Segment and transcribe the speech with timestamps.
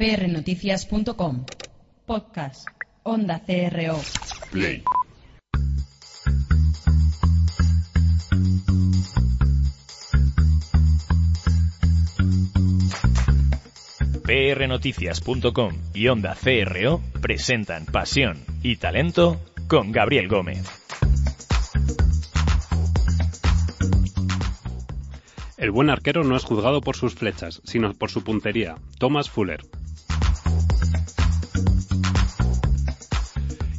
[0.00, 1.44] prnoticias.com.
[2.06, 2.66] Podcast.
[3.02, 4.00] Onda CRO.
[4.50, 4.82] Play.
[14.22, 19.38] prnoticias.com y Onda CRO presentan Pasión y Talento
[19.68, 20.64] con Gabriel Gómez.
[25.58, 28.76] El buen arquero no es juzgado por sus flechas, sino por su puntería.
[28.98, 29.60] Thomas Fuller.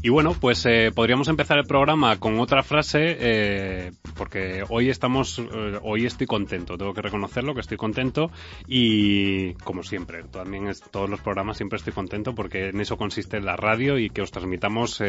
[0.04, 5.38] Y bueno, pues eh, podríamos empezar el programa con otra frase, eh, porque hoy estamos,
[5.38, 8.32] eh, hoy estoy contento, tengo que reconocerlo, que estoy contento
[8.68, 13.40] y como siempre, también es, todos los programas siempre estoy contento porque en eso consiste
[13.41, 15.04] la radio y que os transmitamos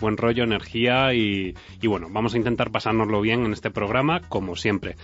[0.00, 4.54] buen rollo, energía y, y, bueno, vamos a intentar pasárnoslo bien en este programa como
[4.54, 4.94] siempre.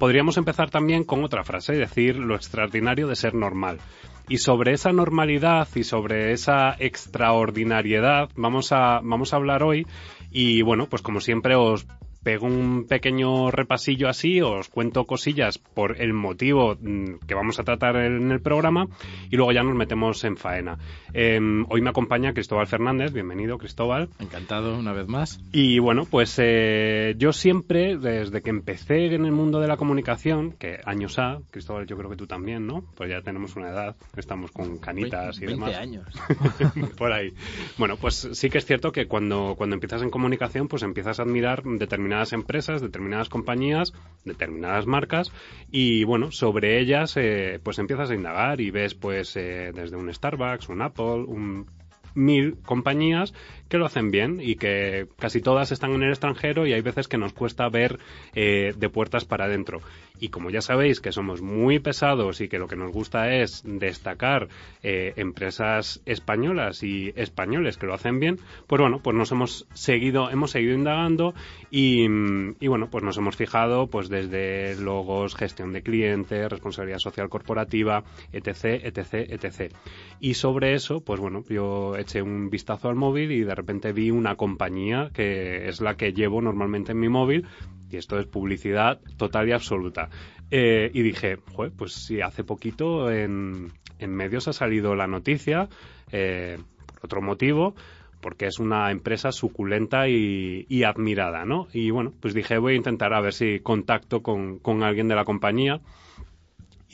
[0.00, 3.78] podríamos empezar también con otra frase, decir lo extraordinario de ser normal.
[4.28, 9.86] Y sobre esa normalidad y sobre esa extraordinariedad vamos a, vamos a hablar hoy.
[10.30, 11.86] Y bueno, pues como siempre os
[12.24, 17.64] pego un pequeño repasillo así, os cuento cosillas por el motivo mm, que vamos a
[17.64, 18.88] tratar en el programa
[19.30, 20.78] y luego ya nos metemos en faena.
[21.12, 24.08] Em, hoy me acompaña Cristóbal Fernández, bienvenido Cristóbal.
[24.18, 25.38] Encantado una vez más.
[25.52, 30.52] Y bueno, pues eh, yo siempre, desde que empecé en el mundo de la comunicación,
[30.52, 32.84] que años ha, Cristóbal yo creo que tú también, ¿no?
[32.96, 35.78] Pues ya tenemos una edad, estamos con canitas y demás.
[35.78, 36.06] 20 años.
[36.96, 37.34] por ahí.
[37.76, 41.24] Bueno, pues sí que es cierto que cuando, cuando empiezas en comunicación, pues empiezas a
[41.24, 43.92] admirar determinadas determinadas empresas, determinadas compañías,
[44.24, 45.32] determinadas marcas
[45.70, 50.12] y bueno, sobre ellas eh, pues empiezas a indagar y ves pues eh, desde un
[50.12, 51.66] Starbucks, un Apple, un
[52.14, 53.34] mil compañías
[53.68, 57.08] que lo hacen bien y que casi todas están en el extranjero y hay veces
[57.08, 57.98] que nos cuesta ver
[58.34, 59.80] eh, de puertas para adentro.
[60.20, 63.62] Y como ya sabéis que somos muy pesados y que lo que nos gusta es
[63.64, 64.48] destacar
[64.82, 70.30] eh, empresas españolas y españoles que lo hacen bien, pues bueno, pues nos hemos seguido,
[70.30, 71.34] hemos seguido indagando
[71.70, 77.28] y, y bueno, pues nos hemos fijado pues desde logos, gestión de clientes, responsabilidad social
[77.28, 79.74] corporativa, etc, etc, etc.
[80.20, 84.36] Y sobre eso, pues bueno, yo eché un vistazo al móvil y repente vi una
[84.36, 87.46] compañía que es la que llevo normalmente en mi móvil
[87.90, 90.08] y esto es publicidad total y absoluta.
[90.50, 91.38] Eh, y dije,
[91.76, 95.68] pues si hace poquito en, medios ha salido la noticia,
[96.12, 97.74] eh, por otro motivo,
[98.20, 101.68] porque es una empresa suculenta y, admirada, ¿no?
[101.72, 105.14] Y bueno, pues dije, voy a intentar a ver si contacto con, con alguien de
[105.14, 105.80] la compañía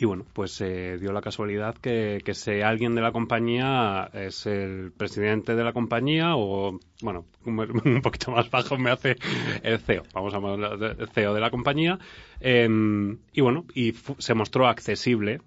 [0.01, 4.47] y bueno, pues se dio la casualidad que, que ese alguien de la compañía es
[4.47, 9.17] el presidente de la compañía o, bueno, un, poquito más bajo me hace
[9.63, 11.99] el CEO, vamos a hablar el CEO de la compañía.
[12.41, 15.43] Em, y bueno, y se mostró accesible,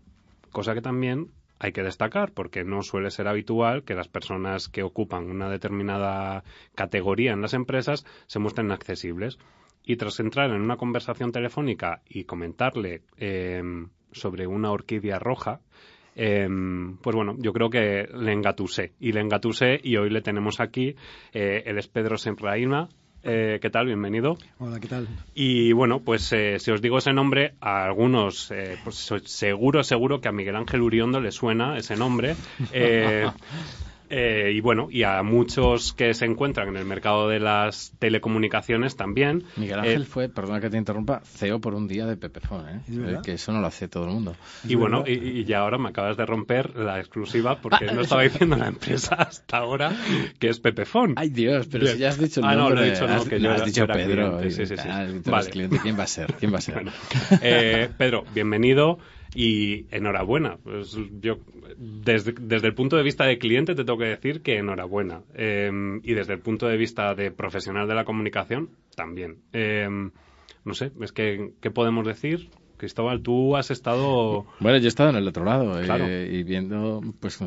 [0.52, 4.84] cosa que también hay que destacar porque no suele ser habitual que las personas que
[4.84, 6.44] ocupan una determinada
[6.76, 9.40] categoría en las empresas se muestren accesibles.
[9.86, 13.62] Y tras entrar en una conversación telefónica y comentarle eh,
[14.14, 15.60] sobre una orquídea roja,
[16.16, 20.60] em, pues bueno, yo creo que le engatusé y le engatusé y hoy le tenemos
[20.60, 20.96] aquí.
[21.34, 22.90] Eh, él es Pedro Senraima.
[23.26, 23.86] Eh, ¿Qué tal?
[23.86, 24.38] Bienvenido.
[24.60, 25.08] Hola, ¿qué tal?
[25.34, 30.20] Y bueno, pues eh, si os digo ese nombre, a algunos, eh, pues seguro, seguro
[30.20, 32.36] que a Miguel Ángel Uriondo le suena ese nombre.
[34.16, 38.96] Eh, y bueno, y a muchos que se encuentran en el mercado de las telecomunicaciones
[38.96, 39.44] también.
[39.56, 42.82] Miguel Ángel eh, fue, perdona que te interrumpa, CEO por un día de Pepefon, ¿eh?
[42.92, 43.18] ¿eh?
[43.26, 44.36] que eso no lo hace todo el mundo.
[44.68, 48.56] Y bueno, y, ya ahora me acabas de romper la exclusiva porque no estaba diciendo
[48.56, 49.92] la empresa hasta ahora
[50.38, 51.16] que es Pepefon.
[51.16, 52.76] Ay Dios, pero si ya has dicho el ah, nombre.
[52.76, 54.44] no, lo he dicho, no, que yo has dicho Pedro.
[54.44, 54.90] Sí, sí, sí.
[55.26, 55.50] vale.
[55.82, 56.36] ¿Quién va a ser?
[56.36, 56.84] ¿Quién va a ser?
[57.98, 59.00] Pedro, bienvenido
[59.36, 60.58] y enhorabuena.
[60.64, 61.40] Pues yo,
[61.78, 65.22] desde, desde, el punto de vista de cliente, te tengo que decir que enhorabuena.
[65.34, 69.38] Em, y desde el punto de vista de profesional de la comunicación, también.
[69.52, 70.12] Em,
[70.66, 72.50] no sé, es que, ¿qué podemos decir?
[72.78, 74.46] Cristóbal, tú has estado...
[74.60, 77.40] Bueno, yo he estado en el otro lado eh, y viendo pues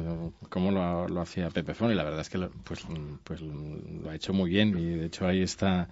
[0.48, 2.86] cómo lo, lo hacía Pepe Fon y la verdad es que lo, pues,
[3.24, 5.88] pues lo ha hecho muy bien y de hecho ahí está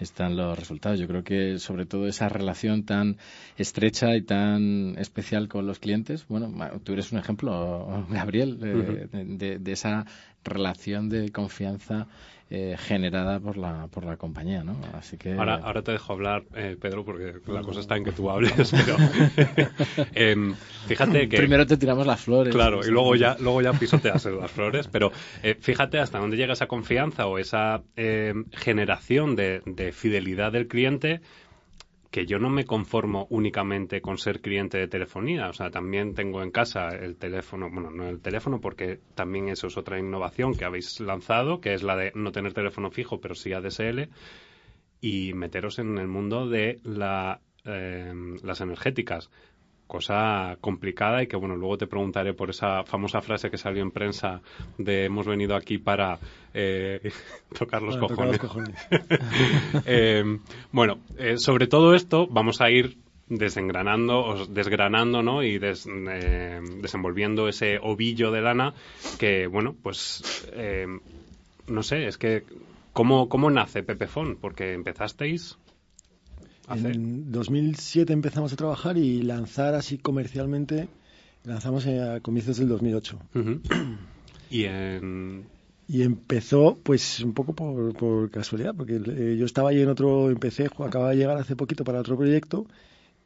[0.00, 0.98] están los resultados.
[0.98, 3.16] Yo creo que sobre todo esa relación tan
[3.56, 6.52] estrecha y tan especial con los clientes, bueno,
[6.82, 10.04] tú eres un ejemplo, Gabriel, de, de, esa
[10.42, 12.08] relación de confianza
[12.50, 14.76] eh, generada por la, por la compañía, ¿no?
[14.92, 15.32] Así que...
[15.32, 18.52] Ahora, ahora te dejo hablar, eh, Pedro, porque la cosa está en que tú hables,
[18.70, 18.96] pero...
[20.14, 20.54] Em,
[20.86, 21.36] fíjate que...
[21.36, 22.54] Primero te tiramos las flores.
[22.54, 25.10] Claro, y luego ya, luego ya pisoteas las flores, pero
[25.42, 30.68] eh, fíjate hasta dónde llega esa confianza o esa em, generación de, de fidelidad del
[30.68, 31.22] cliente
[32.14, 35.48] que yo no me conformo únicamente con ser cliente de telefonía.
[35.48, 39.66] O sea, también tengo en casa el teléfono, bueno, no el teléfono porque también eso
[39.66, 43.34] es otra innovación que habéis lanzado, que es la de no tener teléfono fijo, pero
[43.34, 44.10] sí ADSL,
[45.00, 46.78] y meteros en el mundo de
[47.64, 48.12] eh,
[48.44, 49.28] las energéticas
[49.86, 53.90] cosa complicada y que bueno luego te preguntaré por esa famosa frase que salió en
[53.90, 54.40] prensa
[54.78, 56.18] de hemos venido aquí para
[56.54, 57.10] eh,
[57.58, 58.40] tocar los cojones,
[59.86, 60.38] eh,
[60.72, 62.96] bueno eh, sobre todo esto vamos a ir
[63.28, 65.42] desengranando desgranando ¿no?
[65.42, 68.74] y desenvolviendo ese ovillo de lana
[69.18, 70.46] que bueno pues
[71.66, 72.42] no sé es que
[72.92, 75.58] cómo cómo nace Pepefon porque empezasteis
[76.68, 80.88] en 2007 empezamos a trabajar y lanzar así comercialmente
[81.44, 83.18] lanzamos a comienzos del 2008.
[84.50, 84.66] Y
[85.88, 90.66] Y empezó, pues, un poco por, casualidad, porque eh, yo estaba ahí en otro, empecé,
[90.66, 92.66] acababa de llegar hace poquito para otro proyecto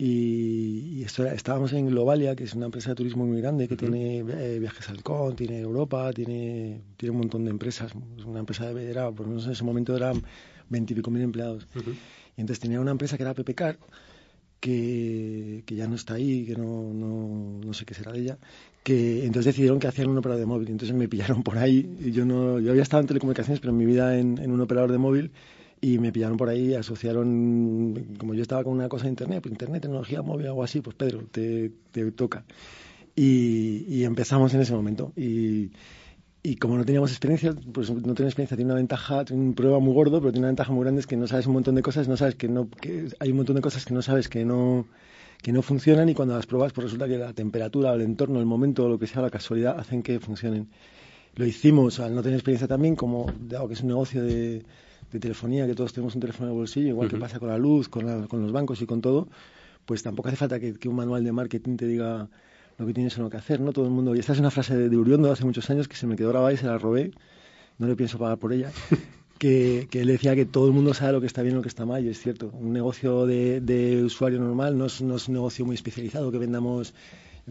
[0.01, 4.59] y, estábamos en Globalia, que es una empresa de turismo muy grande, que tiene eh,
[4.61, 7.93] Viajes Halcón, tiene Europa, tiene, tiene un montón de empresas.
[8.17, 10.23] Es una empresa de, era, por lo menos en ese momento eran
[10.69, 11.67] veintipico mil empleados.
[12.39, 13.79] Y entonces tenía una empresa que era Pepecar,
[14.61, 18.39] que, que ya no está ahí, que no, no, no sé qué será de ella,
[18.85, 20.71] que entonces decidieron que hacían un operador de móvil.
[20.71, 21.97] Entonces me pillaron por ahí.
[21.99, 24.61] Y yo no, yo había estado en telecomunicaciones, pero en mi vida en, en un
[24.61, 25.33] operador de móvil
[25.81, 29.53] y me pillaron por ahí, asociaron, como yo estaba con una cosa de internet, pues
[29.53, 32.45] internet, tecnología móvil, algo así, pues Pedro, te, te toca.
[33.15, 35.13] Y, y, empezamos en ese momento.
[35.17, 35.71] Y,
[36.43, 39.81] y como no teníamos experiencia, pues no tiene experiencia, tiene una ventaja, tiene un prueba
[39.81, 41.83] muy gordo, pero tiene una ventaja muy grande es que no sabes un montón de
[41.83, 44.45] cosas, no sabes que no, que hay un montón de cosas que no sabes que
[44.45, 44.87] no,
[45.43, 48.47] que no funcionan y cuando las pruebas pues resulta que la temperatura, el entorno, el
[48.47, 50.69] momento, o lo que sea, la casualidad, hacen que funcionen.
[51.35, 54.65] Lo hicimos al no tener experiencia también, como dado que es un negocio de,
[55.13, 57.59] de telefonía, que todos tenemos un teléfono en el bolsillo, igual que pasa con la
[57.59, 59.29] luz, con, con, los bancos y con todo,
[59.85, 62.29] pues tampoco hace falta que, que un manual de marketing te diga
[62.79, 63.73] lo que tienes o lo que hacer, ¿no?
[63.73, 64.15] Todo el mundo.
[64.15, 66.53] Y esta es una frase de, Uriondo hace muchos años que se me quedó grabada
[66.53, 67.11] y se la robé.
[67.79, 68.71] No le pienso pagar por ella.
[69.39, 71.63] Que, que, él decía que todo el mundo sabe lo que está bien y lo
[71.63, 72.51] que está mal, y es cierto.
[72.55, 76.39] Un negocio de, de usuario normal no es, no es, un negocio muy especializado, que
[76.39, 76.93] vendamos,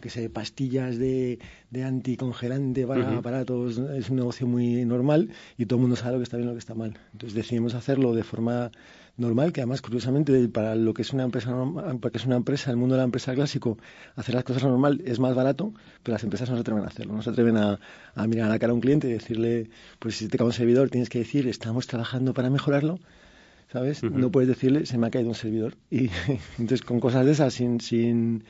[0.01, 1.39] que sé, pastillas de,
[1.71, 3.77] de anticongelante para aparatos.
[3.77, 6.51] Es un negocio muy normal y todo el mundo sabe lo que está bien y
[6.51, 7.00] lo que está mal.
[7.13, 8.69] Entonces decidimos hacerlo de forma
[9.18, 11.52] normal, que además, curiosamente, para lo que es una empresa,
[12.00, 13.78] porque es una empresa, el mundo de la empresa clásico,
[14.16, 15.74] hacer las cosas normal es más barato,
[16.04, 17.80] pero las empresas no se atreven a hacerlo, no se atreven a,
[18.28, 19.69] mirar a la cara a un cliente y decirle,
[20.00, 23.00] pues si te cae un servidor, tienes que decir, estamos trabajando para mejorarlo,
[23.72, 24.04] ¿sabes?
[24.04, 25.75] No puedes decirle, se me ha caído un servidor.
[25.90, 26.10] Y
[26.60, 28.44] entonces, con cosas de esas, sin, sin,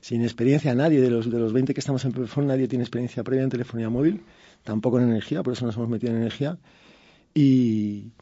[0.00, 3.22] sin experiencia, nadie de los, de los 20 que estamos en Perform, nadie tiene experiencia
[3.22, 4.22] previa en telefonía móvil,
[4.62, 6.58] tampoco en energía, por eso nos hemos metido en energía.
[7.34, 8.12] Y,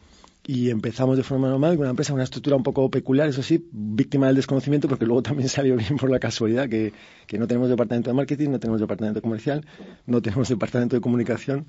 [0.46, 3.68] y empezamos de forma normal con una empresa, una estructura un poco peculiar, eso sí,
[3.70, 6.92] víctima del desconocimiento, porque luego también salió bien por la casualidad que,
[7.26, 9.64] que no tenemos departamento de marketing, no tenemos departamento comercial,
[10.06, 11.66] no tenemos departamento de comunicación,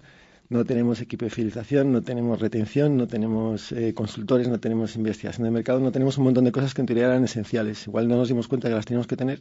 [0.49, 5.45] no tenemos equipo de fidelización, no tenemos retención, no tenemos eh, consultores, no tenemos investigación
[5.45, 7.87] de mercado, no tenemos un montón de cosas que en teoría eran esenciales.
[7.87, 9.39] Igual no nos dimos cuenta que las teníamos que tener,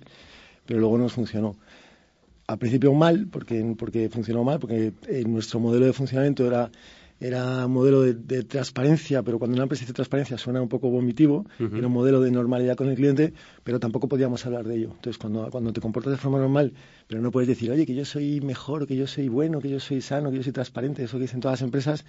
[0.64, 1.56] pero luego nos funcionó.
[2.46, 6.70] Al principio mal, porque, porque funcionó mal, porque eh, nuestro modelo de funcionamiento era
[7.22, 11.46] era un modelo de, transparencia, pero cuando una empresa dice transparencia suena un poco vomitivo,
[11.58, 13.32] era un modelo de normalidad con el cliente,
[13.62, 14.90] pero tampoco podíamos hablar de ello.
[14.96, 16.72] Entonces, cuando, cuando te comportas de forma normal,
[17.06, 19.79] pero no puedes decir, oye, que yo soy mejor, que yo soy bueno, que yo
[19.79, 22.05] soy sano, que yo soy transparente, eso que dicen todas las empresas,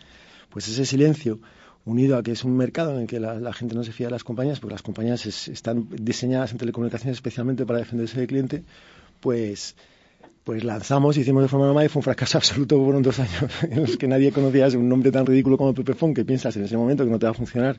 [0.50, 1.40] pues ese silencio
[1.86, 4.12] unido a que es un mercado en el que la, gente no se fía de
[4.12, 8.64] las compañías, porque las compañías están diseñadas en telecomunicaciones especialmente para defenderse del cliente,
[9.20, 9.76] pues
[10.44, 12.84] pues lanzamos, hicimos de forma normal y fue un fracaso absoluto.
[12.84, 16.26] Fueron dos años en los que nadie conocía un nombre tan ridículo como Pepefon que
[16.26, 17.78] piensas en ese momento que no te va a funcionar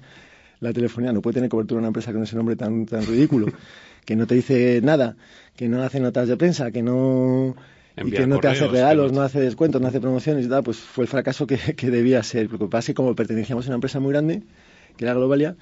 [0.60, 1.12] la telefonía.
[1.12, 3.52] No puede tener cobertura una empresa con ese nombre tan, tan ridículo,
[4.04, 5.16] que no te dice nada,
[5.56, 7.54] que no hace notas de prensa, que no
[7.96, 9.22] y que no te hace regalos, no...
[9.22, 12.50] hace descuentos, no hace promociones y tal, pues fue el fracaso que, que debía ser.
[12.50, 14.42] Lo que pasa es que como pertenecíamos a una empresa muy grande,
[14.96, 15.54] que era Globalia,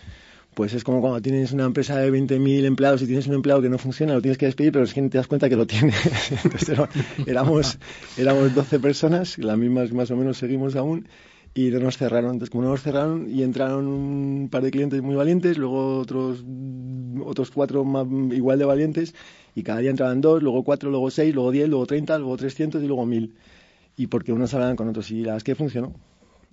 [0.54, 3.70] pues es como cuando tienes una empresa de 20.000 empleados y tienes un empleado que
[3.70, 5.92] no funciona, lo tienes que despedir, pero es que te das cuenta que lo tiene.
[6.44, 6.78] Entonces
[7.26, 7.78] éramos,
[8.18, 11.08] éramos 12 personas, las mismas más o menos seguimos aún,
[11.54, 12.32] y no nos cerraron.
[12.32, 16.44] Entonces, como no nos cerraron y entraron un par de clientes muy valientes, luego otros,
[17.24, 17.84] otros cuatro
[18.32, 19.14] igual de valientes,
[19.54, 22.82] y cada día entraban dos, luego cuatro, luego seis, luego diez, luego treinta, luego trescientos
[22.82, 23.34] y luego mil.
[23.96, 25.94] Y porque unos hablaban con otros, y las que funcionó.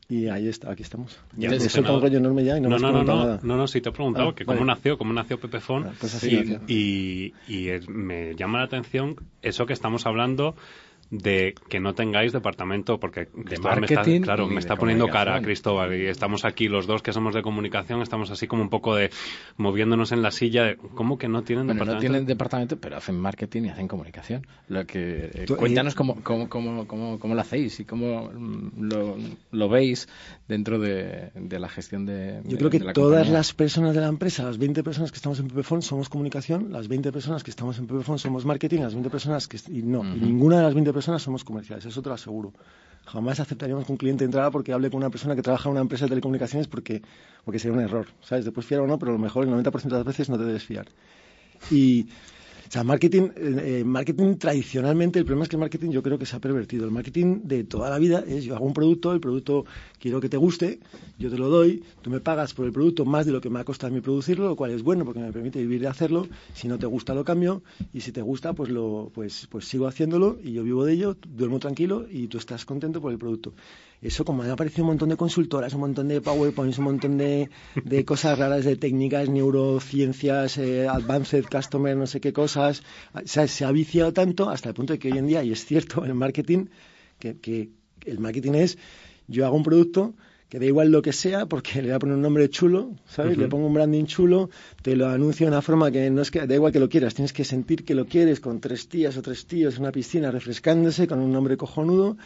[0.09, 1.19] Y ahí está, aquí estamos.
[1.37, 3.39] Ya, Eso un rollo enorme ya y no, no, no, no, nada.
[3.43, 5.85] No, no, sí te he preguntado ah, que cómo nació, cómo nació Pepefon.
[5.85, 10.55] Ah, pues y, y, y, me llama la atención eso que estamos hablando
[11.11, 15.41] de que no tengáis departamento, porque De Cristóbal me está, claro, me está poniendo cara.
[15.41, 18.93] Cristóbal y estamos aquí los dos que somos de comunicación, estamos así como un poco
[18.95, 19.09] de
[19.57, 20.63] moviéndonos en la silla.
[20.65, 22.01] de, ¿Cómo que no tienen Bueno, no departamento?
[22.13, 24.45] tienen departamento, pero hacen marketing y hacen comunicación.
[24.67, 29.17] Lo que eh, cuéntanos cómo, cómo, cómo, cómo, cómo lo hacéis y cómo mm, lo,
[29.51, 30.07] lo veis
[30.47, 32.41] dentro de, de la gestión de.
[32.43, 33.33] Yo de- creo que la todas compañía.
[33.33, 36.87] las personas de la empresa, las 20 personas que estamos en Pepefon somos comunicación, las
[36.87, 40.19] 20 personas que estamos en Pepefon somos marketing, las 20 personas que y no, y
[40.19, 42.53] ninguna de las 20 personas somos comerciales, eso te lo aseguro.
[43.05, 45.81] Jamás aceptaríamos que un cliente entrara porque hable con una persona que trabaja en una
[45.81, 47.01] empresa de telecomunicaciones porque,
[47.43, 48.45] porque sería un error, ¿sabes?
[48.45, 50.43] Después fiar o no, pero a lo mejor el 90% de las veces no te
[50.43, 50.87] debes fiar.
[51.71, 52.07] Y,
[52.69, 56.19] o sea, marketing, eh, eh, marketing tradicionalmente, el problema es que el marketing yo creo
[56.19, 56.85] que se ha pervertido.
[56.85, 59.65] El marketing de toda la vida es yo hago un producto, el producto
[59.99, 60.79] quiero que te guste,
[61.17, 63.59] yo te lo doy, tú me pagas por el producto más de lo que me
[63.59, 66.27] ha costado a mí producirlo, lo cual es bueno porque me permite vivir de hacerlo.
[66.53, 69.87] Si no te gusta lo cambio y si te gusta pues lo pues pues sigo
[69.87, 73.51] haciéndolo y yo vivo de ello, duermo tranquilo y tú estás contento por el producto.
[74.01, 77.17] Eso como me ha aparecido un montón de consultoras, un montón de PowerPoints, un montón
[77.17, 77.49] de,
[77.83, 82.81] de cosas raras de técnicas, neurociencias, eh, advanced customer, no sé qué cosas.
[83.13, 85.51] O sea, se ha viciado tanto hasta el punto de que hoy en día, y
[85.51, 86.67] es cierto, el marketing,
[87.19, 87.71] que, que
[88.05, 88.77] el marketing es,
[89.27, 90.15] yo hago un producto
[90.49, 93.37] que da igual lo que sea, porque le voy a poner un nombre chulo, ¿sabes?
[93.37, 94.49] Le pongo un branding chulo,
[94.81, 97.13] te lo anuncio de una forma que no es que, da igual que lo quieras,
[97.13, 100.31] tienes que sentir que lo quieres con tres tías o tres tíos en una piscina
[100.31, 102.17] refrescándose, con un nombre cojonudo,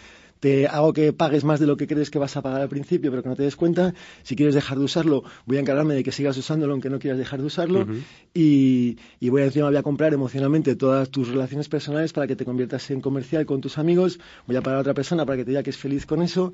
[0.43, 3.09] te hago que pagues más de lo que crees que vas a pagar al principio,
[3.11, 3.93] pero que no te des cuenta.
[4.23, 7.17] Si quieres dejar de usarlo, voy a encargarme de que sigas usándolo aunque no quieras
[7.17, 7.87] dejar de usarlo.
[8.33, 12.35] y, y voy a encima voy a comprar emocionalmente todas tus relaciones personales para que
[12.35, 14.19] te conviertas en comercial con tus amigos.
[14.45, 16.51] Voy a pagar a otra persona para que te diga que es feliz con eso.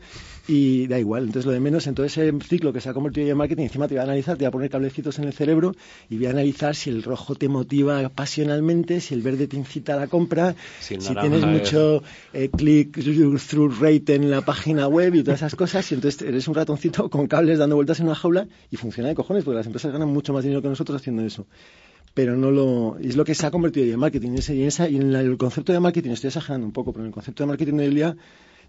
[0.47, 1.23] Y da igual.
[1.23, 3.63] Entonces lo de menos, en todo ese ciclo que se ha convertido ya en marketing,
[3.63, 5.73] encima te voy a analizar, te voy a poner cablecitos en el cerebro
[6.09, 9.93] y voy a analizar si el rojo te motiva pasionalmente, si el verde te incita
[9.93, 12.03] a la compra, Si tienes es- mucho
[12.33, 16.55] eh, click-through rate en la página web y todas esas cosas, y entonces eres un
[16.55, 19.91] ratoncito con cables dando vueltas en una jaula y funciona de cojones, porque las empresas
[19.91, 21.47] ganan mucho más dinero que nosotros haciendo eso.
[22.13, 22.97] Pero no lo.
[22.99, 24.31] Es lo que se ha convertido en marketing.
[24.31, 27.03] Y, y esa- y en la- el concepto de marketing, estoy exagerando un poco, pero
[27.03, 28.17] en el concepto de marketing hoy en día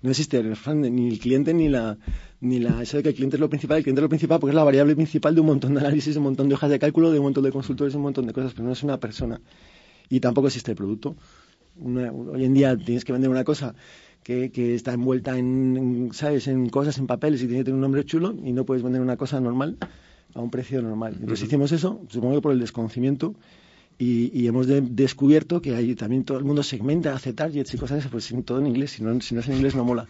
[0.03, 0.43] no existe
[0.75, 1.97] ni el cliente ni la.
[2.43, 3.79] Ni la eso de que el cliente es lo principal.
[3.79, 6.15] El cliente es lo principal porque es la variable principal de un montón de análisis,
[6.15, 8.27] de un montón de hojas de cálculo, de un montón de consultores, de un montón
[8.27, 9.41] de cosas, pero no es una persona.
[10.11, 11.17] Y tampoco existe el producto.
[11.77, 13.75] Una- hoy en día tienes que vender una cosa
[14.31, 16.47] que, que está envuelta en, ¿sabes?
[16.47, 19.03] en cosas, en papeles y tiene que tener un nombre chulo y no puedes vender
[19.03, 19.77] una cosa normal
[20.35, 21.15] a un precio normal.
[21.21, 23.35] Entonces hicimos eso, supongo que por el desconocimiento
[23.99, 27.77] y, y hemos de- descubierto que hay también todo el mundo segmenta, hace targets y
[27.77, 29.85] cosas de esas, pues todo en inglés, si no, si no es en inglés no
[29.85, 30.07] mola.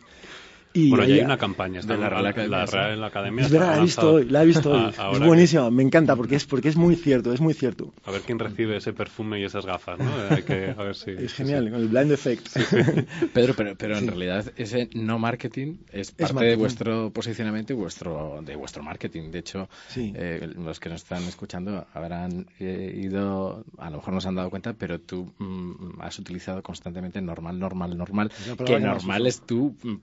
[0.73, 1.81] Y Bueno, ya ahí- hay una campaña.
[1.81, 2.77] Está de la en Real Academia, La sí.
[2.77, 3.45] Real Academia.
[3.45, 4.79] es verdad, la he visto hoy, la he visto hoy.
[4.87, 7.55] Ah, es ahora que- buenísima, me encanta porque es porque es muy cierto, es muy
[7.55, 7.93] cierto.
[8.05, 10.11] A ver quién recibe ese perfume y esas gafas, ¿no?
[10.31, 11.11] Hay que, a ver si...
[11.11, 12.47] Es genial, con el blind effect.
[13.33, 14.07] Pedro, pero, pero en Sí.
[14.11, 16.59] realidad ese no marketing es parte de marketing.
[16.59, 19.31] vuestro posicionamiento y vuestro de vuestro marketing.
[19.31, 20.12] De hecho, Sí.
[20.15, 24.37] eh, los que nos están escuchando habrán eh, ido, a lo mejor no se han
[24.37, 28.31] dado cuenta, pero tú mm, has utilizado constantemente normal, normal, normal.
[28.47, 29.97] La palabra Que normal es tu mm,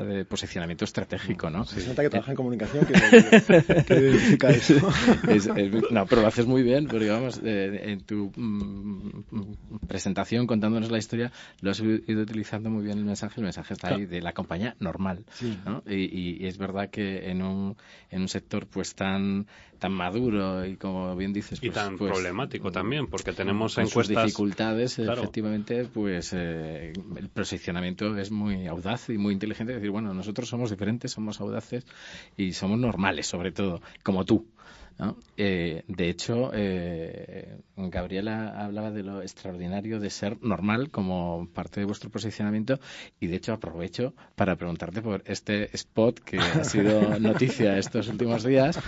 [0.00, 1.64] de posicionamiento estratégico, ¿no?
[1.64, 2.92] Se nota que trabaja en comunicación que,
[4.38, 4.88] que, eso.
[5.28, 9.22] Es- es- no, pero lo haces muy bien, porque vamos, eh, en tu mm,
[9.86, 13.34] presentación contándonos la historia, lo has ido utilizando muy bien el mensaje.
[13.40, 15.24] El mensaje está ahí de la compañía normal.
[15.32, 15.58] Sí.
[15.64, 15.82] ¿no?
[15.86, 17.76] Y, y- y es verdad que en un,
[18.10, 19.46] en un sector pues tan
[19.82, 23.84] tan maduro y como bien dices Y pues, tan pues, problemático también, porque tenemos con
[23.86, 24.26] sus encuestas...
[24.26, 25.22] dificultades Claro.
[25.22, 30.70] efectivamente pues eh, el posicionamiento es muy audaz y muy inteligente decir bueno nosotros somos
[30.70, 31.84] diferentes somos audaces
[32.36, 34.46] y somos normales sobre todo como tú
[34.98, 35.16] ¿no?
[35.36, 41.86] Eh, de hecho, eh, Gabriela hablaba de lo extraordinario de ser normal como parte de
[41.86, 42.78] vuestro posicionamiento
[43.20, 48.44] y de hecho aprovecho para preguntarte por este spot que ha sido noticia estos últimos
[48.44, 48.78] días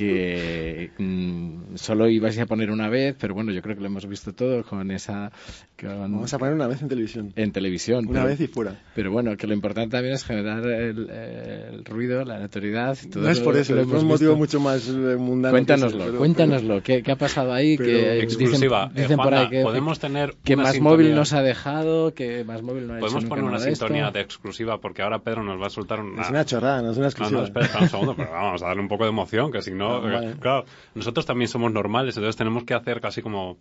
[0.00, 4.06] que mm, solo ibais a poner una vez, pero bueno, yo creo que lo hemos
[4.06, 5.30] visto todo con esa...
[5.78, 7.32] con- Vamos a poner una vez en televisión.
[7.36, 8.06] en televisión.
[8.06, 8.74] Una pero- vez y fuera.
[8.94, 12.96] pero bueno, que lo importante también es generar el, el ruido, la notoriedad.
[13.12, 15.52] Todo No es por eso, lo es por un motivo mucho más eh, mundano.
[15.52, 16.82] Cuéntanoslo, pero- cuéntanoslo.
[16.82, 17.76] ¿Qué, qué ha pasado ahí?
[17.76, 18.86] pero- que Exclusiva.
[18.88, 20.90] Dicen, Eh, dicen por ahí que, podemos tener que Más sintonía.
[20.96, 24.06] Móvil nos ha dejado, que Más Móvil no ha Podemos hecho poner una de sintonía
[24.06, 24.18] esto.
[24.18, 26.22] de exclusiva, porque ahora Pedro nos va a soltar una...
[26.22, 27.40] Es una chorrada, no es una No, exclusiva.
[27.40, 29.72] no, espera, espera un segundo, pero vamos a darle un poco de emoción, que si
[29.72, 30.34] no, Vale.
[30.40, 33.58] claro, nosotros también somos normales, entonces tenemos que hacer casi como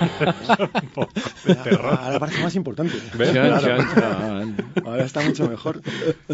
[0.00, 1.12] un poco
[1.44, 1.98] de terror.
[2.00, 2.94] Ahora parece más importante.
[3.16, 3.30] ¿Ves?
[3.30, 3.84] Claro.
[4.84, 5.80] Ahora está mucho mejor.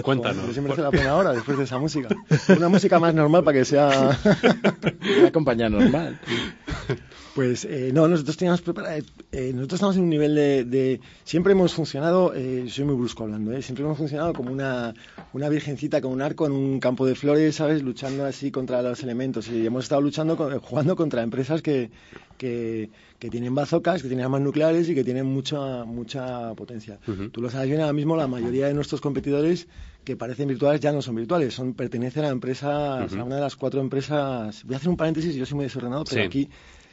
[0.02, 0.38] Cuéntanos.
[0.38, 2.08] Joder, siempre hace la pena ahora, después de esa música.
[2.56, 4.18] Una música más normal para que sea...
[5.20, 6.18] Una compañía normal.
[7.34, 11.52] Pues eh, no, nosotros teníamos preparado, eh, eh, nosotros estamos en un nivel de, siempre
[11.52, 12.34] hemos funcionado,
[12.68, 14.92] soy muy brusco hablando, siempre hemos funcionado como una,
[15.32, 17.82] una virgencita con un arco en un campo de flores, ¿sabes?
[17.82, 21.90] Luchando así contra los elementos y hemos estado luchando, jugando contra empresas que,
[22.36, 22.90] que,
[23.30, 26.98] tienen bazocas, que tienen armas nucleares y que tienen mucha, mucha potencia.
[27.30, 29.68] Tú lo sabes bien, ahora mismo la mayoría de nuestros competidores
[30.04, 33.56] que parecen virtuales ya no son virtuales, son pertenecen a empresas, a una de las
[33.56, 34.64] cuatro empresas.
[34.64, 36.50] Voy a hacer un paréntesis, yo soy muy desordenado, pero aquí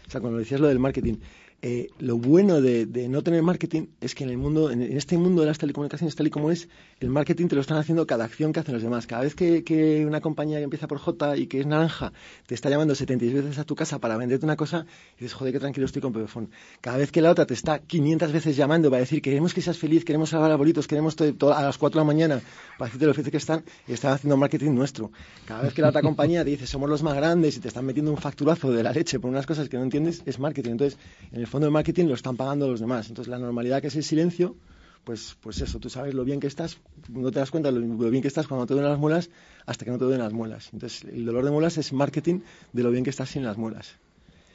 [0.10, 1.18] o sea, cuando decías lo del marketing,
[1.62, 5.42] eh, lo bueno de, no tener marketing es que en el mundo, en, este mundo
[5.42, 6.70] de las telecomunicaciones tal y como es,
[7.02, 9.08] el marketing te lo están haciendo cada acción que hacen los demás.
[9.08, 12.14] Cada vez que, una compañía que empieza por J y que es naranja
[12.46, 14.86] te está llamando 76 veces a tu casa para venderte una cosa,
[15.18, 16.50] dices, joder, qué tranquilo estoy con Pepefon.
[16.80, 19.78] Cada vez que la otra te está 500 veces llamando para decir, queremos que seas
[19.78, 22.42] feliz, queremos salvar arbolitos, queremos a las 4 de la mañana
[22.78, 25.12] para decirte lo felices que están, están haciendo marketing nuestro.
[25.46, 27.86] Cada vez que la otra compañía te dice, somos los más grandes y te están
[27.86, 30.72] metiendo un facturazo de la leche por unas cosas que no entiendes, es marketing.
[30.72, 30.98] Entonces,
[31.32, 33.10] en el fondo el marketing lo están pagando los demás.
[33.10, 34.56] Entonces, la normalidad que es el silencio,
[35.04, 36.80] pues, pues eso, tú sabes lo bien que estás,
[37.10, 39.30] no te das cuenta lo, lo bien que estás cuando te duelen las muelas
[39.66, 40.70] hasta que no te duelen las muelas.
[40.74, 42.42] Entonces, el dolor de muelas es marketing
[42.74, 43.98] de lo bien que estás sin las muelas.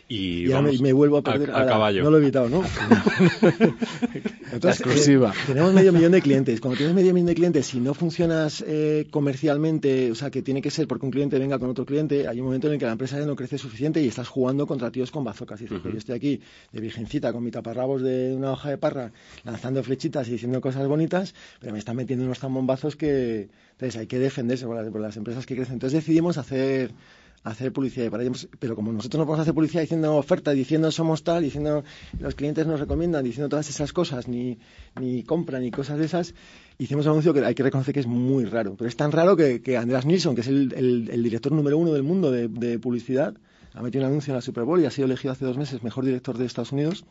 [0.06, 0.46] Y,
[0.80, 1.50] me, vuelvo a perder.
[1.50, 2.04] A, caballo.
[2.04, 2.62] No lo he evitado, ¿no?
[4.52, 5.30] Entonces, exclusiva.
[5.30, 6.60] Eh, tenemos medio millón de clientes.
[6.60, 10.60] Cuando tienes medio millón de clientes, si no funcionas eh, comercialmente, o sea, que tiene
[10.60, 12.84] que ser porque un cliente venga con otro cliente, hay un momento en el que
[12.84, 15.62] la empresa ya no crece suficiente y estás jugando contra tíos con bazocas.
[15.62, 19.12] Y dices, yo estoy aquí de virgencita con mi taparrabos de una hoja de parra,
[19.42, 23.48] lanzando flechitas y diciendo cosas bonitas, pero me están metiendo unos zambombazos que.
[23.72, 25.74] Entonces hay que defenderse por las empresas que crecen.
[25.74, 26.92] Entonces decidimos hacer
[27.44, 28.48] hacer publicidad para ellos.
[28.58, 31.84] Pero como nosotros no podemos hacer publicidad diciendo oferta, diciendo somos tal, diciendo
[32.18, 34.58] los clientes nos recomiendan, diciendo todas esas cosas, ni,
[34.98, 36.34] ni compran, ni cosas de esas,
[36.78, 38.74] hicimos un anuncio que hay que reconocer que es muy raro.
[38.76, 40.72] Pero es tan raro que, que Andreas Nilsson, que es el,
[41.10, 43.34] el, director número uno del mundo de, de publicidad,
[43.74, 45.82] ha metido un anuncio en la Super Bowl y ha sido elegido hace dos meses
[45.82, 47.04] mejor director de Estados Unidos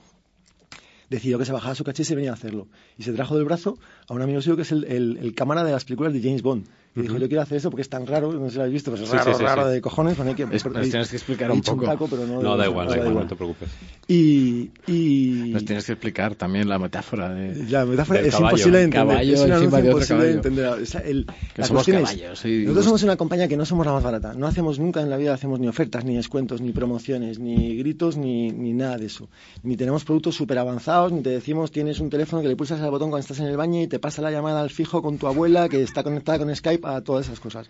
[1.10, 2.68] decidió que se bajaba su caché y se venía a hacerlo.
[2.98, 5.72] Y se trajo del brazo a un amigo suyo que es el, el, cámara de
[5.72, 6.68] las películas de James Bond.
[6.96, 8.74] Y dijo, yo quiero hacer eso porque es tan raro, no sé si lo habéis
[8.74, 10.16] visto, pero es raro, raro de cojones.
[10.16, 11.86] Bueno, que, es, nos tienes que explicar un poco.
[12.08, 13.70] no, da, igual, da, igual, no te preocupes.
[14.08, 15.52] Y, y...
[15.54, 17.66] Nos tienes que explicar también la metáfora de...
[17.70, 19.08] La metáfora es imposible de entender.
[19.08, 20.66] Caballo, es una imposible de entender.
[20.68, 21.26] O sea, el,
[21.56, 22.46] que somos caballos.
[22.46, 24.34] nosotros somos una compañía que no somos la más barata.
[24.34, 28.18] No hacemos nunca en la vida, hacemos ni ofertas, ni descuentos, ni promociones, ni gritos,
[28.18, 29.30] ni, ni nada de eso.
[29.64, 32.92] Ni tenemos productos súper avanzados, ni te decimos tienes un teléfono que le pulsas al
[32.92, 35.28] botón cuando estás en el baño y te pasa la llamada al fijo con tu
[35.28, 37.70] abuela que está conectada con Skype a todas esas cosas.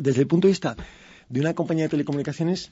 [0.00, 0.76] Desde el punto de vista
[1.28, 2.70] de una compañía de telecomunicaciones,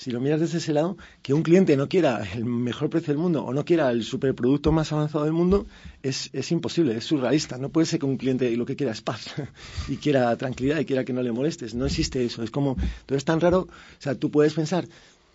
[0.00, 3.22] si lo miras desde ese lado, que un cliente no quiera el mejor precio del
[3.22, 5.66] mundo o no quiera el superproducto más avanzado del mundo,
[6.02, 7.58] es, es imposible, es surrealista.
[7.58, 9.34] No puede ser que un cliente lo que quiera es paz
[9.88, 11.74] y quiera tranquilidad y quiera que no le molestes.
[11.74, 12.42] No existe eso.
[12.42, 13.68] Es como, todo es tan raro.
[13.68, 14.86] O sea, tú puedes pensar,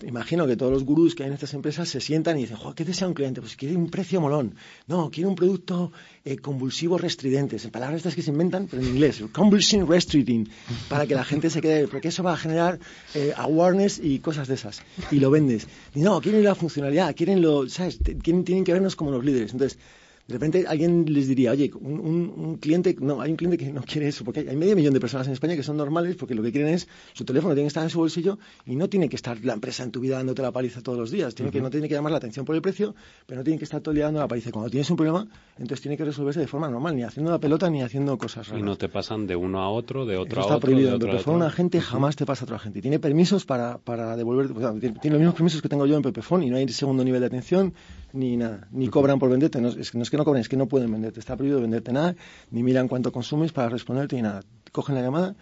[0.04, 2.84] imagino que todos los gurús que hay en estas empresas se sientan y dicen, ¿qué
[2.84, 3.42] desea un cliente?
[3.42, 4.56] Pues quiere un precio molón.
[4.88, 5.92] No, quiere un producto
[6.24, 7.66] eh, convulsivo restridentes.
[7.66, 9.24] En palabras estas que se inventan, pero en inglés.
[9.32, 10.50] Convulsing restricting.
[10.90, 12.80] Para que la gente se quede, porque eso va a generar
[13.14, 14.82] eh, awareness y cosas de esas.
[15.12, 15.68] Y lo vendes.
[15.94, 18.00] No, quieren la funcionalidad, quieren lo, ¿sabes?
[18.24, 19.54] tienen que vernos como los líderes.
[19.54, 19.80] Entonces,
[20.28, 24.08] de repente alguien les diría, oye, un, cliente, no, hay un cliente que no quiere
[24.08, 26.52] eso, porque hay medio millón de personas en España que son normales porque lo que
[26.52, 29.38] quieren es su teléfono tiene que estar en su bolsillo y no tiene que estar
[29.46, 31.36] la empresa en tu vida dándote la paliza todos los días.
[31.36, 32.96] Tiene que, no tiene que llamar la atención por el precio,
[33.28, 34.52] pero no tiene que estar todo el día dando la paliza.
[34.52, 37.70] Cuando tienes un problema, entonces tiene que resolverse de forma normal, ni haciendo la pelota
[37.70, 38.62] ni haciendo cosas raras.
[38.62, 40.56] Y no te pasan de uno a otro, de otro a otro.
[40.56, 40.98] Está prohibido.
[40.98, 42.82] De otro un agente jamás te pasa a otro agente.
[42.82, 44.48] Tiene permisos para, para devolver,
[44.80, 47.28] tiene, los mismos permisos que tengo yo en Pepefone y no hay segundo nivel de
[47.28, 47.74] atención
[48.16, 49.62] ni nada, ni cobran por venderte.
[49.62, 51.20] No, es, no es que no cobren, es que no pueden venderte.
[51.20, 52.16] Está prohibido venderte nada,
[52.52, 54.44] ni miran cuánto consumes para responderte ni nada.
[54.72, 55.36] Cogen la llamada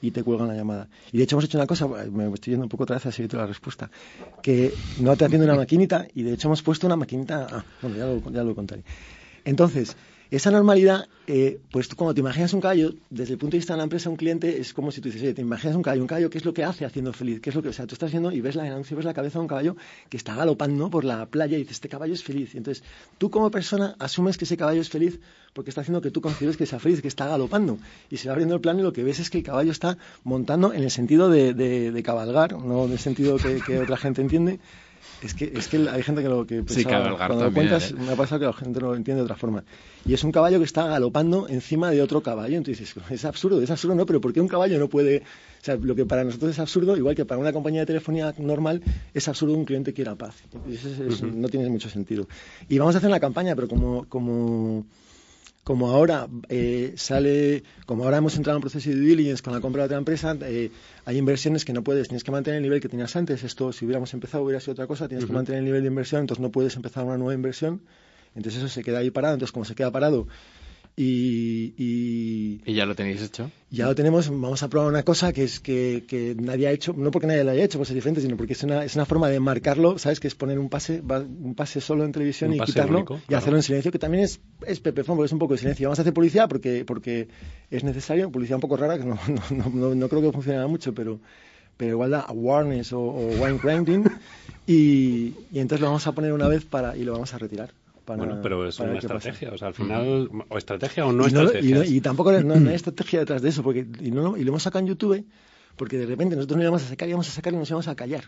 [0.00, 0.88] y te cuelgan la llamada.
[1.12, 3.12] Y de hecho hemos hecho una cosa, me estoy yendo un poco otra vez a
[3.12, 3.90] seguir la respuesta,
[4.42, 7.96] que no te atiende una maquinita y de hecho hemos puesto una maquinita, ah, bueno,
[7.96, 8.82] ya lo, ya lo contaré.
[9.44, 9.96] Entonces,
[10.36, 13.74] esa normalidad, eh, pues tú cuando te imaginas un caballo, desde el punto de vista
[13.74, 16.00] de la empresa, un cliente es como si tú dices, oye, te imaginas un caballo,
[16.00, 17.42] un caballo, ¿qué es lo que hace haciendo feliz?
[17.42, 19.12] ¿Qué es lo que, o sea, tú estás viendo y ves la anuncio, ves la
[19.12, 19.76] cabeza de un caballo
[20.08, 22.54] que está galopando por la playa y dices, este caballo es feliz.
[22.54, 22.82] Y entonces,
[23.18, 25.20] tú como persona asumes que ese caballo es feliz
[25.52, 27.78] porque está haciendo que tú consideres que sea feliz, que está galopando.
[28.08, 29.98] Y se va abriendo el plano y lo que ves es que el caballo está
[30.24, 34.60] montando en el sentido de, cabalgar, no en el sentido que otra gente entiende,
[35.22, 37.94] es que, es que hay gente que lo que sí, cuando lo cuentas ¿eh?
[37.94, 39.64] me ha pasado que la gente no lo entiende de otra forma.
[40.04, 42.56] Y es un caballo que está galopando encima de otro caballo.
[42.56, 45.18] Entonces dices, es absurdo, es absurdo, no, pero ¿por qué un caballo no puede...?
[45.18, 48.34] O sea, lo que para nosotros es absurdo, igual que para una compañía de telefonía
[48.38, 48.82] normal,
[49.14, 50.34] es absurdo un cliente quiera paz.
[51.34, 52.26] No tiene mucho sentido.
[52.68, 54.04] Y vamos a hacer una campaña, pero como...
[54.08, 54.84] como
[55.64, 59.52] como ahora eh, sale, como ahora hemos entrado en un proceso de due diligence con
[59.52, 60.70] la compra de otra empresa, eh,
[61.04, 63.44] hay inversiones que no puedes, tienes que mantener el nivel que tenías antes.
[63.44, 66.22] Esto, si hubiéramos empezado, hubiera sido otra cosa, tienes que mantener el nivel de inversión,
[66.22, 67.80] entonces no puedes empezar una nueva inversión.
[68.34, 69.34] Entonces eso se queda ahí parado.
[69.34, 70.26] Entonces, como se queda parado,
[70.94, 73.50] y, y, ya lo tenéis hecho?
[73.70, 74.28] Ya lo tenemos.
[74.28, 77.44] Vamos a probar una cosa que es que, que, nadie ha hecho, no porque nadie
[77.44, 79.98] lo haya hecho, pues es diferente, sino porque es una, es una forma de marcarlo,
[79.98, 80.20] ¿sabes?
[80.20, 83.62] Que es poner un pase, un pase solo en televisión y quitarlo y hacerlo en
[83.62, 85.88] silencio, que también es, es Pepefon, porque es un poco de silencio.
[85.88, 87.28] Vamos a hacer publicidad porque, porque
[87.70, 89.18] es necesario, publicidad un poco rara, que no,
[89.50, 91.20] no, no, no creo que funcione mucho, pero
[91.78, 94.04] pero igual da awareness o, o wine grinding
[94.66, 97.72] y, y entonces lo vamos a poner una vez para y lo vamos a retirar
[98.06, 101.84] bueno, pero es una estrategia, o sea, al final, o estrategia o no, estrategia.
[101.84, 104.80] Y, tampoco no, hay estrategia detrás de eso, porque y, no, y lo hemos sacado
[104.80, 105.24] en YouTube,
[105.76, 107.94] porque de repente nosotros no íbamos a sacar, íbamos a sacar y nos íbamos a
[107.94, 108.24] callar.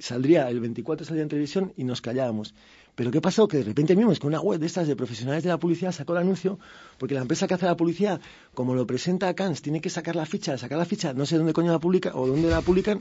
[0.00, 2.54] Saldría, el 24 salía en televisión y nos callábamos.
[2.94, 3.48] Pero ¿qué pasó?
[3.48, 6.12] Que de repente vimos que una web de estas de profesionales de la publicidad sacó
[6.12, 6.60] el anuncio,
[6.98, 8.20] porque la empresa que hace la publicidad,
[8.54, 11.36] como lo presenta a Cannes, tiene que sacar la ficha, sacar la ficha, no sé
[11.36, 13.00] dónde coño la publica o dónde la publican,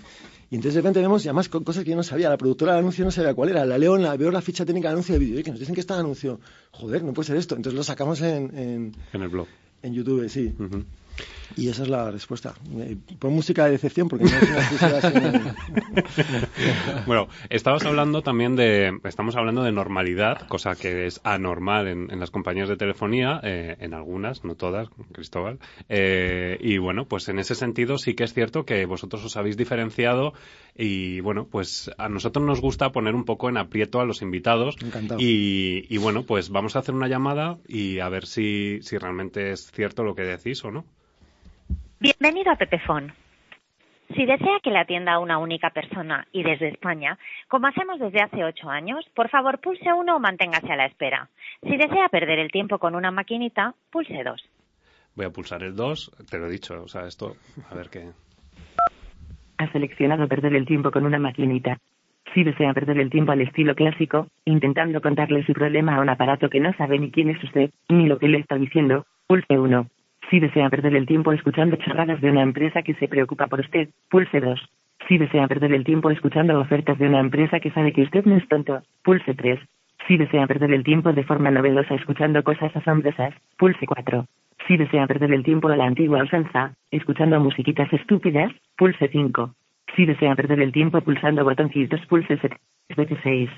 [0.50, 2.74] y entonces de repente vemos, y además con cosas que yo no sabía, la productora
[2.74, 5.14] del anuncio no sabía cuál era, la leo, la, veo la ficha técnica del anuncio
[5.14, 6.40] de vídeo, y que nos dicen que está el anuncio,
[6.72, 8.94] joder, no puede ser esto, entonces lo sacamos en...
[9.14, 9.48] En, el blog.
[9.84, 10.54] En YouTube, sí.
[11.56, 12.56] Y esa es la respuesta.
[12.78, 15.14] Eh, pon música de decepción porque no es una
[17.06, 22.32] Bueno, estabas hablando también de, estamos hablando de normalidad, cosa que es anormal en, las
[22.32, 25.60] compañías de telefonía, eh, en algunas, no todas, Cristóbal.
[25.90, 29.58] Eh, y bueno, pues en ese sentido sí que es cierto que vosotros os habéis
[29.58, 30.34] diferenciado
[30.76, 34.76] y bueno, pues a nosotros nos gusta poner un poco en aprieto a los invitados.
[34.82, 35.20] Encantado.
[35.22, 39.52] Y, y bueno, pues vamos a hacer una llamada y a ver si, si realmente
[39.52, 40.86] es cierto lo que decís o no.
[42.04, 43.14] Bienvenido a Pepefon.
[44.14, 48.44] Si desea que la atienda una única persona y desde España, como hacemos desde hace
[48.44, 51.30] ocho años, por favor pulse uno o manténgase a la espera.
[51.62, 54.44] Si desea perder el tiempo con una maquinita, pulse dos.
[55.16, 57.38] Voy a pulsar el dos, te lo he dicho, o sea, esto,
[57.72, 58.10] a ver qué.
[59.60, 61.78] Ha seleccionado perder el tiempo con una maquinita.
[62.34, 66.50] Si desea perder el tiempo al estilo clásico, intentando contarle su problema a un aparato
[66.50, 69.88] que no sabe ni quién es usted, ni lo que le está diciendo, pulse uno.
[70.34, 73.90] Si desea perder el tiempo escuchando charradas de una empresa que se preocupa por usted,
[74.10, 74.60] pulse 2.
[75.08, 78.38] Si desea perder el tiempo escuchando ofertas de una empresa que sabe que usted no
[78.38, 79.60] es tonto, pulse 3.
[80.08, 84.26] Si desea perder el tiempo de forma novedosa escuchando cosas asombrosas, pulse 4.
[84.68, 89.54] Si desea perder el tiempo a la antigua usanza, escuchando musiquitas estúpidas, pulse 5.
[89.96, 92.40] Si desea perder el tiempo pulsando botoncitos, pulse
[92.88, 93.50] 7 6.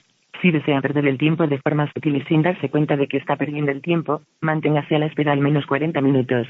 [0.41, 3.36] Si desea perder el tiempo de forma sutil y sin darse cuenta de que está
[3.36, 6.48] perdiendo el tiempo, manténgase a la espera al menos 40 minutos.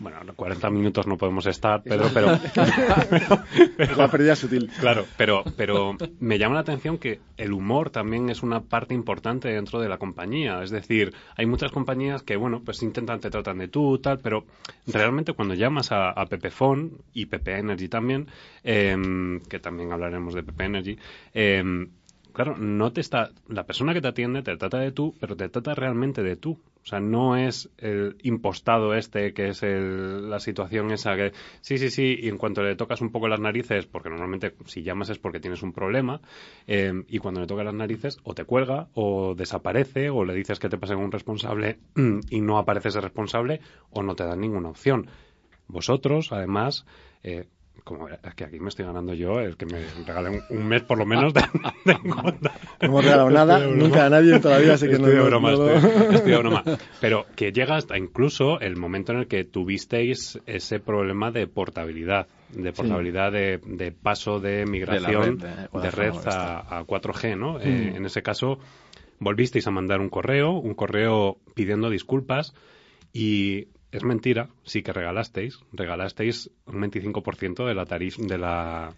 [0.00, 2.28] Bueno, 40 minutos no podemos estar, Pedro, pero...
[3.96, 4.70] la pérdida sutil.
[4.78, 9.48] Claro, pero, pero me llama la atención que el humor también es una parte importante
[9.48, 10.62] dentro de la compañía.
[10.62, 14.44] Es decir, hay muchas compañías que, bueno, pues intentan, te tratan de tú, tal, pero
[14.86, 18.28] realmente cuando llamas a, a Pepefon y Pepe Energy también,
[18.62, 20.96] em, que también hablaremos de Pepe Energy,
[21.34, 21.88] eh,
[22.38, 25.48] claro, no te está, la persona que te atiende te trata de tú, pero te
[25.48, 26.52] trata realmente de tú.
[26.84, 31.90] O sea, no es el impostado este que es la situación esa que, sí, sí,
[31.90, 35.18] sí, y en cuanto le tocas un poco las narices, porque normalmente si llamas es
[35.18, 36.20] porque tienes un problema,
[36.68, 40.60] eh, y cuando le tocas las narices o te cuelga o desaparece o le dices
[40.60, 41.80] que te pase un responsable
[42.30, 45.08] y no aparece ese responsable o no te dan ninguna opción.
[45.66, 46.86] Vosotros, además,
[47.24, 47.48] eh,
[47.88, 50.98] como es que aquí me estoy ganando yo el que me regalen un, mes por
[50.98, 51.40] lo menos de,
[51.86, 51.96] No
[52.80, 56.62] hemos regalado nada, nunca a nadie todavía, sé que estoy De broma, estoy, de broma.
[57.00, 62.26] Pero que llega hasta incluso el momento en el que tuvisteis ese problema de portabilidad,
[62.50, 67.58] de portabilidad de, paso de migración de, red, a, 4G, ¿no?
[67.58, 67.96] Eh, mm.
[67.96, 68.58] en ese caso,
[69.18, 72.52] volvisteis a mandar un correo, un correo pidiendo disculpas
[73.14, 78.94] y es mentira, sí que regalasteis, regalasteis un 25% de la tarifa, de la...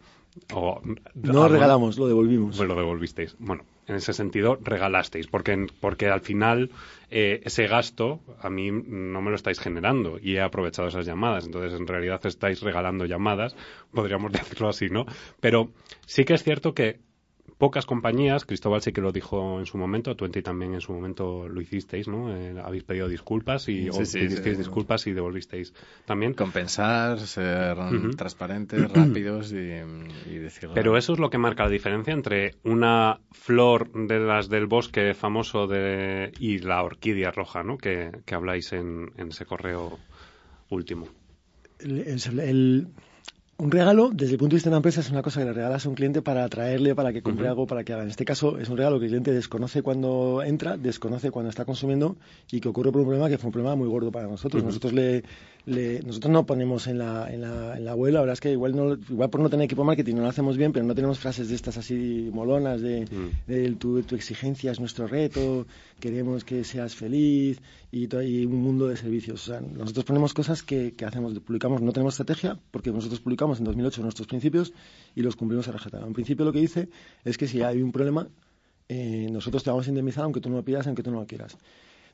[1.15, 2.57] no regalamos, lo devolvimos.
[2.57, 3.37] Pues lo devolvisteis.
[3.39, 6.71] Bueno, en ese sentido regalasteis, porque, porque al final
[7.11, 11.47] eh, ese gasto a mí no me lo estáis generando y he aprovechado esas llamadas.
[11.47, 13.55] Entonces, en realidad estáis regalando llamadas,
[13.93, 15.07] podríamos decirlo así, ¿no?
[15.41, 15.71] Pero
[16.07, 17.01] sí que es cierto que
[17.59, 21.49] pocas compañías, Cristóbal sí que lo dijo en su momento, Twenty también en su momento
[21.49, 22.35] lo hicisteis, ¿no?
[22.35, 26.35] Eh, habéis pedido disculpas y disculpas y devolvisteis también.
[26.35, 27.77] Compensar, ser
[28.17, 30.75] transparentes, rápidos y, decirlo.
[30.75, 35.15] Pero eso es lo que marca la diferencia entre una flor de las del bosque
[35.15, 37.79] famoso de, y la orquídea roja, ¿no?
[37.79, 39.99] Que, habláis en, ese correo
[40.69, 41.09] último.
[41.81, 42.89] el
[43.61, 45.53] un regalo, desde el punto de vista de una empresa, es una cosa que le
[45.53, 48.03] regalas a un cliente para atraerle, para que compre algo, para que haga.
[48.03, 51.65] En este caso, es un regalo que el cliente desconoce cuando entra, desconoce cuando está
[51.65, 52.17] consumiendo
[52.51, 54.65] y que ocurre por un problema que fue un problema muy gordo para nosotros.
[54.65, 55.25] Nosotros le,
[55.67, 58.75] nosotros no ponemos en la, en, la, en la web, la verdad es que igual,
[58.75, 61.49] no, igual por no tener equipo marketing no lo hacemos bien, pero no tenemos frases
[61.49, 63.07] de estas así molonas de,
[63.79, 65.67] tu, tu, exigencia es nuestro reto,
[65.99, 67.61] queremos que seas feliz
[67.93, 69.49] y, y un mundo de servicios.
[69.49, 73.59] O sea, nosotros ponemos cosas que, que hacemos, publicamos, no tenemos estrategia porque nosotros publicamos
[73.59, 74.73] en 2008 nuestros principios
[75.15, 76.07] y los cumplimos a rajatabla.
[76.07, 76.89] En principio lo que dice
[77.25, 78.29] es que si hay un problema,
[78.89, 81.27] eh, nosotros te vamos a indemnizar aunque tú no lo pidas, aunque tú no lo
[81.27, 81.57] quieras.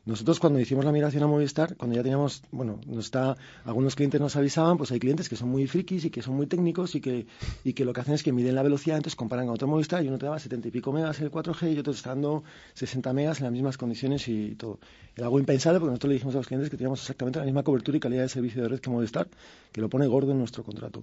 [0.06, 4.20] Nosotros cuando hicimos la migración a Movistar, cuando ya teníamos, bueno, nos está, algunos clientes
[4.20, 7.00] nos avisaban, pues hay clientes que son muy frikis y que son muy técnicos y
[7.00, 7.26] que,
[7.64, 10.04] y que lo que hacen es que miden la velocidad, entonces comparan con otro Movistar
[10.04, 12.44] y uno te da 70 y pico megas el 4G y otro te está dando
[12.74, 14.78] 60 megas en las mismas condiciones y todo.
[15.16, 17.64] Era algo impensable porque nosotros le dijimos a los clientes que teníamos exactamente la misma
[17.64, 19.26] cobertura y calidad de servicio de red que Movistar,
[19.72, 21.02] que lo pone gordo en nuestro contrato.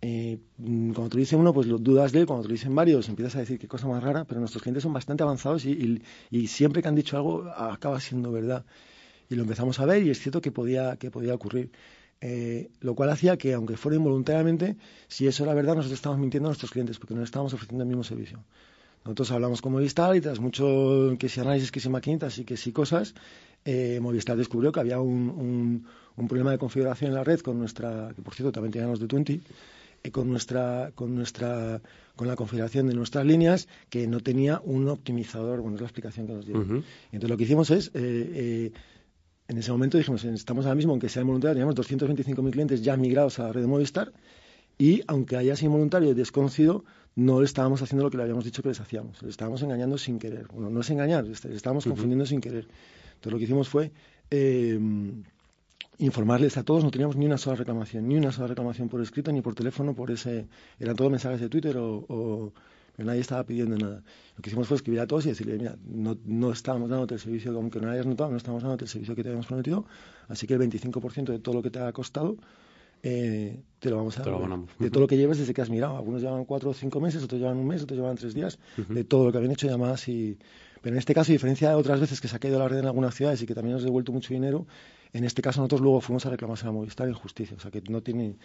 [0.00, 3.36] Eh, cuando te dice uno, pues lo dudas de él, cuando te dicen varios, empiezas
[3.36, 6.02] a decir qué cosa más rara, pero nuestros clientes son bastante avanzados y,
[6.46, 8.64] siempre que han dicho algo acaba siendo verdad.
[9.28, 11.70] Y lo empezamos a ver y es cierto que podía, que podía ocurrir.
[12.20, 14.76] Eh, lo cual hacía que, aunque fuera involuntariamente,
[15.08, 17.82] si eso era verdad, nosotros estábamos mintiendo a nuestros clientes porque no les estábamos ofreciendo
[17.82, 18.42] el mismo servicio.
[19.04, 22.56] Nosotros hablamos con Movistar y tras mucho que si análisis, que si maquinitas y que
[22.56, 23.14] si cosas,
[23.64, 28.12] eh, Movistar descubrió que había un, un, problema de configuración en la red con nuestra,
[28.16, 29.40] que por cierto también teníamos de 20,
[30.10, 31.80] con nuestra, con nuestra,
[32.14, 35.60] con la configuración de nuestras líneas que no tenía un optimizador.
[35.60, 36.56] Bueno, es la explicación que nos dio.
[36.56, 38.72] Entonces lo que hicimos es, eh, eh,
[39.48, 43.38] en ese momento dijimos, estamos ahora mismo, aunque sea involuntario, teníamos 225.000 clientes ya migrados
[43.38, 44.12] a la red de Movistar
[44.78, 48.44] y aunque haya sido involuntario y desconocido, no le estábamos haciendo lo que le habíamos
[48.44, 49.22] dicho que les hacíamos.
[49.22, 50.46] Le estábamos engañando sin querer.
[50.52, 52.66] Bueno, no es engañar, le estábamos confundiendo sin querer.
[53.14, 53.92] Entonces lo que hicimos fue...
[54.30, 54.78] Eh,
[55.98, 59.32] informarles a todos, no teníamos ni una sola reclamación, ni una sola reclamación por escrito
[59.32, 60.46] ni por teléfono, por ese,
[60.78, 62.52] eran todos mensajes de Twitter o,
[62.94, 64.02] pero nadie estaba pidiendo nada.
[64.36, 67.20] Lo que hicimos fue escribir a todos y decirle, mira, no, no estábamos dándote el
[67.20, 69.84] servicio, aunque no lo hayas notado, no estamos dándote el servicio que te habíamos prometido,
[70.28, 72.36] así que el 25% de todo lo que te ha costado
[73.02, 74.58] eh, te lo vamos a dar.
[74.78, 75.96] De todo lo que lleves desde que has mirado.
[75.96, 79.04] Algunos llevan cuatro o cinco meses, otros llevan un mes, otros llevan tres días, de
[79.04, 80.38] todo lo que habían hecho llamadas y...
[80.82, 82.78] Pero en este caso, a diferencia de otras veces que se ha caído la red
[82.78, 84.66] en algunas ciudades y que también nos ha devuelto mucho dinero,
[85.12, 87.82] en este caso nosotros luego fuimos a reclamarse a Movistar en justicia, o sea que
[87.82, 88.36] no tiene,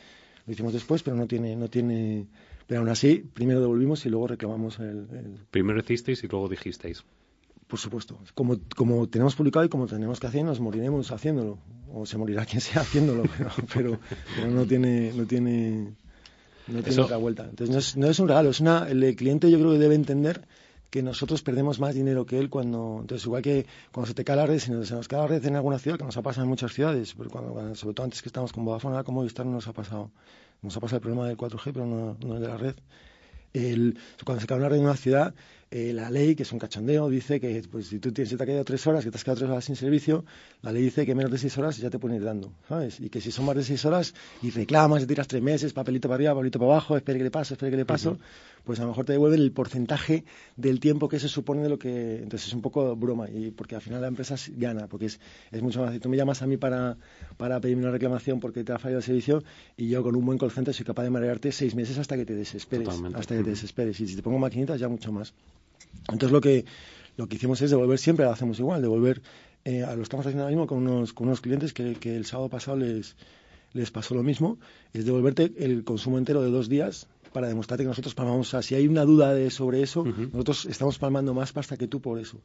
[0.46, 2.28] lo hicimos después, pero no tiene, no tiene,
[2.68, 5.06] pero aún así primero devolvimos y luego reclamamos el.
[5.52, 7.04] Primero hicisteis y luego dijisteis.
[7.68, 11.58] Por supuesto, como, como tenemos publicado y como tenemos que hacer, nos moriremos haciéndolo,
[11.94, 13.24] o se morirá quien sea haciéndolo,
[13.74, 14.00] pero,
[14.36, 15.94] pero, no tiene, no tiene,
[16.68, 17.48] no tiene otra vuelta.
[17.50, 19.96] Entonces no es, no es un regalo, es una, el cliente yo creo que debe
[19.96, 20.42] entender
[20.92, 22.98] que nosotros perdemos más dinero que él cuando.
[23.00, 25.44] Entonces, igual que cuando se te cae la red, si se nos cae la red
[25.46, 28.22] en alguna ciudad, que nos ha pasado en muchas ciudades, pero cuando, sobre todo antes
[28.22, 30.12] que estábamos con Vodafone, ahora como Movistar no nos ha pasado.
[30.62, 32.76] Nos ha pasado el problema del 4G, pero no, no el de la red.
[33.54, 35.34] El, cuando se cae una red en una ciudad,
[35.72, 38.44] eh, la ley, que es un cachondeo, dice que pues, si tú tienes, si te
[38.44, 40.26] ha quedado tres horas, que te has quedado tres horas sin servicio,
[40.62, 43.00] la ley dice que menos de seis horas ya te pueden ir dando, ¿sabes?
[43.00, 46.10] Y que si son más de seis horas y reclamas, y tiras tres meses, papelito
[46.10, 48.20] para arriba, papelito para abajo, espere que le pase, espere que le paso,
[48.66, 50.26] pues a lo mejor te devuelven el porcentaje
[50.58, 52.18] del tiempo que se supone de lo que...
[52.18, 55.62] Entonces es un poco broma, y porque al final la empresa gana, porque es, es
[55.62, 55.94] mucho más...
[55.94, 56.98] Si tú me llamas a mí para,
[57.38, 59.42] para pedirme una reclamación porque te ha fallado el servicio
[59.78, 62.36] y yo con un buen call soy capaz de marearte seis meses hasta que te
[62.36, 64.00] desesperes, hasta que te desesperes.
[64.02, 65.34] Y si te pongo maquinitas ya mucho más.
[66.10, 66.66] Entonces lo que,
[67.18, 69.22] lo que hicimos es devolver siempre, lo hacemos igual, devolver,
[69.66, 72.50] eh, lo estamos haciendo ahora mismo con unos, con unos clientes que, que el sábado
[72.50, 73.16] pasado les,
[73.74, 74.58] les pasó lo mismo,
[74.94, 78.48] es devolverte el consumo entero de dos días para demostrarte que nosotros palmamos.
[78.48, 81.88] O sea, si hay una duda de, sobre eso, nosotros estamos palmando más pasta que
[81.88, 82.42] tú por eso.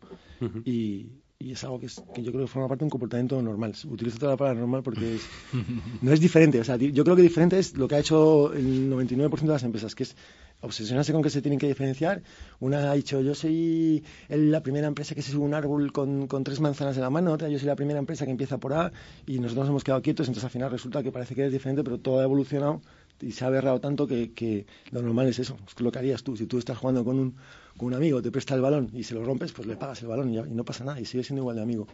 [0.65, 1.07] y,
[1.39, 3.75] y, es algo que, es, que, yo creo que forma parte de un comportamiento normal.
[3.87, 5.23] Utilizo toda la palabra normal porque es,
[6.03, 6.61] no es diferente.
[6.61, 9.65] O sea, yo creo que diferente es lo que ha hecho el 99% de las
[9.65, 10.17] empresas, que es
[10.66, 12.22] obsesionarse con que se tienen que diferenciar.
[12.61, 16.44] Una ha dicho, yo soy la primera empresa que se sube un árbol con, con,
[16.44, 18.92] tres manzanas en la mano, otra yo soy la primera empresa que empieza por A,
[19.26, 21.83] y nosotros nos hemos quedado quietos, entonces al final resulta que parece que eres diferente,
[21.83, 22.81] pero todo ha evolucionado
[23.20, 26.22] y se ha aberrado tanto que, que lo normal es eso, es lo que harías
[26.22, 26.37] tú.
[26.37, 27.35] Si tú estás jugando con un,
[27.76, 30.09] con un amigo, te presta el balón y se lo rompes, pues le pagas el
[30.09, 31.87] balón y, y no pasa nada, y sigue siendo igual de amigo.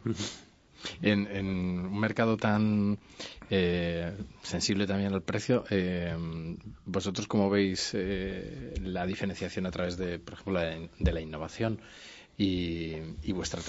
[1.01, 2.99] En, en, un mercado tan
[3.51, 6.15] eh, sensible también al precio, eh,
[6.85, 11.81] ¿vosotros cómo veis eh, la diferenciación a través de, por ejemplo, de la innovación?
[12.39, 13.61] Y, y vuestra,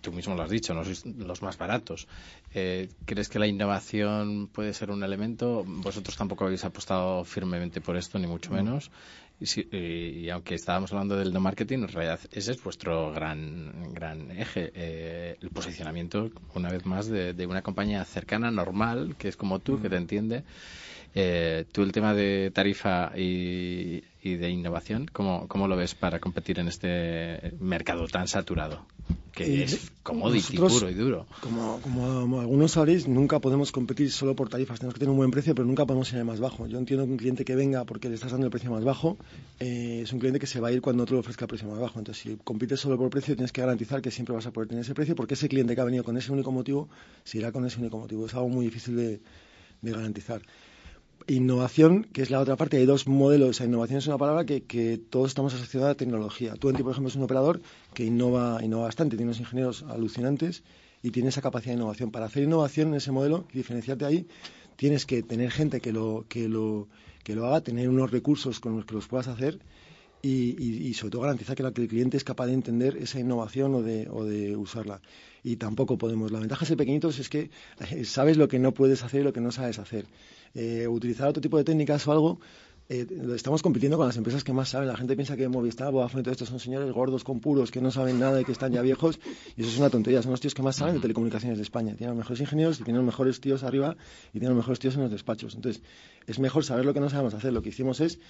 [0.00, 2.06] tú mismo lo has dicho, no sois los más baratos.
[2.52, 5.64] ¿Crees que la innovación puede ser un elemento?
[5.66, 8.92] Vosotros tampoco habéis apostado firmemente por esto, ni mucho menos.
[9.38, 14.72] Y, aunque estábamos hablando del no marketing, en realidad ese es vuestro gran, gran eje.
[14.74, 19.58] Eh, el posicionamiento, una vez más, de, de, una compañía cercana, normal, que es como
[19.58, 20.44] tú, que te entiende.
[21.18, 26.58] Eh, tú el tema de tarifa y, de innovación, ¿cómo, ¿cómo, lo ves para competir
[26.58, 28.84] en este mercado tan saturado?
[29.32, 31.26] Que es commodity puro y duro.
[31.40, 34.80] Como, como, algunos sabréis, nunca podemos competir solo por tarifas.
[34.80, 36.66] Tenemos que tener un buen precio, pero nunca podemos ir más bajo.
[36.66, 39.18] Yo entiendo que un cliente que venga porque le estás dando el precio más bajo
[39.60, 41.68] eh, es un cliente que se va a ir cuando otro le ofrezca el precio
[41.68, 41.98] más bajo.
[41.98, 44.82] Entonces, si compites solo por precio, tienes que garantizar que siempre vas a poder tener
[44.82, 46.88] ese precio porque ese cliente que ha venido con ese único motivo
[47.22, 48.24] se irá con ese único motivo.
[48.24, 49.20] Es algo muy difícil de,
[49.82, 50.40] de garantizar.
[51.28, 53.60] Innovación, que es la otra parte, hay dos modelos.
[53.60, 56.54] innovación es una palabra que, que todos estamos asociados a tecnología.
[56.54, 57.60] Twenty, por ejemplo, es un operador
[57.94, 60.62] que innova, innova bastante, tiene unos ingenieros alucinantes
[61.02, 62.12] y tiene esa capacidad de innovación.
[62.12, 64.28] Para hacer innovación en ese modelo diferenciarte ahí,
[64.76, 66.86] tienes que tener gente que lo, que lo,
[67.24, 69.58] que lo haga, tener unos recursos con los que los puedas hacer
[70.22, 74.08] y, sobre todo garantizar que, el cliente es capaz de entender esa innovación o de,
[74.10, 75.00] o de usarla.
[75.44, 76.32] Y tampoco podemos.
[76.32, 77.50] La ventaja de ser pequeñitos es que
[77.90, 80.06] eh, sabes lo que no puedes hacer y lo que no sabes hacer.
[80.54, 82.40] Eh, utilizar otro tipo de técnicas o algo
[82.88, 84.86] eh, estamos compitiendo con las empresas que más saben.
[84.86, 87.80] La gente piensa que Movistar, Vodafone y todo esto son señores gordos con puros que
[87.80, 89.18] no saben nada y que están ya viejos.
[89.56, 90.22] Y eso es una tontería.
[90.22, 91.94] Son los tíos que más saben de telecomunicaciones de España.
[91.96, 93.96] Tienen los mejores ingenieros y tienen los mejores tíos arriba
[94.28, 95.56] y tienen los mejores tíos en los despachos.
[95.56, 95.82] Entonces,
[96.26, 97.52] es mejor saber lo que no sabemos hacer.
[97.52, 98.20] Lo que hicimos es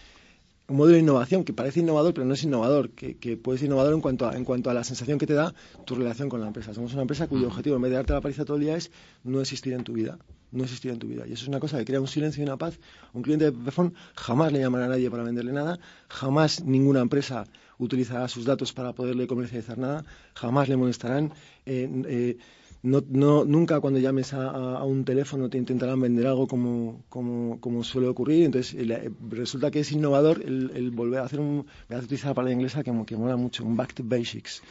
[0.69, 3.67] un modelo de innovación que parece innovador, pero no es innovador, que, que puede ser
[3.67, 6.41] innovador en cuanto, a, en cuanto a la sensación que te da tu relación con
[6.41, 6.75] la empresa.
[6.75, 8.91] Somos una empresa cuyo objetivo, en vez de darte la paliza todo el día, es
[9.23, 10.19] no existir en tu vida.
[10.53, 11.25] No existir en tu vida.
[11.27, 12.79] Y eso es una cosa que crea un silencio y una paz.
[13.13, 17.47] Un cliente de Pepefon jamás le llamará a nadie para venderle nada, jamás ninguna empresa
[17.79, 21.33] utilizará sus datos para poderle comercializar nada, jamás le molestarán.
[21.67, 22.39] Eh, eh,
[22.87, 28.07] no, no, nunca cuando llames a, un teléfono te intentarán vender algo como, como, suele
[28.07, 28.45] ocurrir.
[28.45, 31.67] Entonces, eh, resulta que es innovador el, volver a hacer un.
[31.89, 34.63] Voy a utilizar la palabra inglesa que, que mola mucho, un back to basics.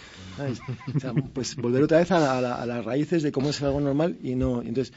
[1.33, 4.61] pues volver otra vez a, a, las raíces de cómo es algo normal y no.
[4.61, 4.93] Entonces,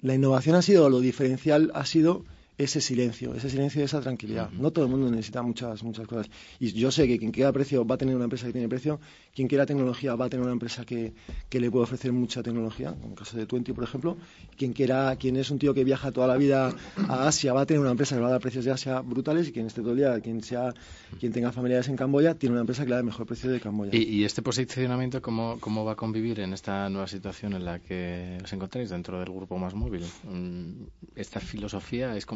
[0.00, 2.24] la innovación ha sido, lo diferencial ha sido
[2.60, 4.50] ese silencio, ese silencio y esa tranquilidad.
[4.50, 6.28] No todo el mundo necesita muchas, muchas cosas.
[6.58, 9.00] Y yo sé que quien quiera precio va a tener una empresa que tiene precio,
[9.34, 11.14] quien quiera tecnología va a tener una empresa que,
[11.48, 14.18] que le puede ofrecer mucha tecnología, en el caso de Twenty, por ejemplo.
[14.58, 16.74] Quien quiera, quien es un tío que viaja toda la vida
[17.08, 19.48] a Asia, va a tener una empresa que va a dar precios de Asia brutales
[19.48, 20.74] y quien esté todo el día, quien sea,
[21.18, 23.58] quien tenga familiares en Camboya, tiene una empresa que le da el mejor precio de
[23.58, 23.92] Camboya.
[23.94, 28.38] ¿Y, este posicionamiento cómo, cómo va a convivir en esta nueva situación en la que
[28.44, 30.04] os encontráis dentro del grupo más móvil?
[30.24, 30.84] Mm,
[31.16, 32.26] ¿Esta filosofía es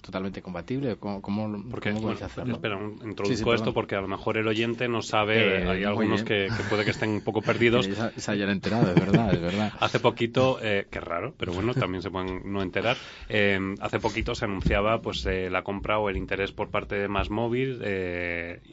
[0.00, 0.96] totalmente compatible?
[0.96, 2.54] ¿Cómo, cómo, porque, hacerlo?
[2.54, 6.48] Espera, introduzco esto porque a lo mejor el oyente no sabe, eh, hay algunos que,
[6.68, 7.88] puede que estén un poco perdidos.
[8.16, 9.72] se, hayan enterado, es verdad, es verdad.
[9.80, 12.96] hace poquito, eh, qué raro, pero bueno, también se pueden no enterar,
[13.28, 17.08] eh, hace poquito se anunciaba pues eh, la compra o el interés por parte de
[17.08, 17.82] Más Móvil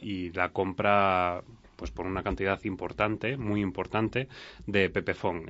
[0.00, 1.42] y la compra
[1.76, 4.28] pues por una cantidad importante, muy importante,
[4.66, 5.46] de Pepefon.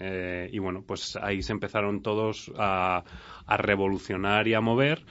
[0.50, 3.04] y bueno, pues ahí se empezaron todos a,
[3.46, 5.04] a revolucionar y a mover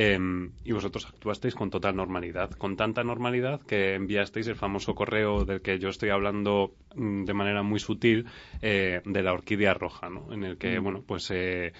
[0.00, 5.44] Em, y vosotros actuasteis con total normalidad, con tanta normalidad que enviasteis el famoso correo
[5.44, 8.26] del que yo estoy hablando mm, de manera muy sutil
[8.62, 10.32] eh, de la orquídea roja, ¿no?
[10.32, 10.84] En el que, mm.
[10.84, 11.72] bueno, pues eh,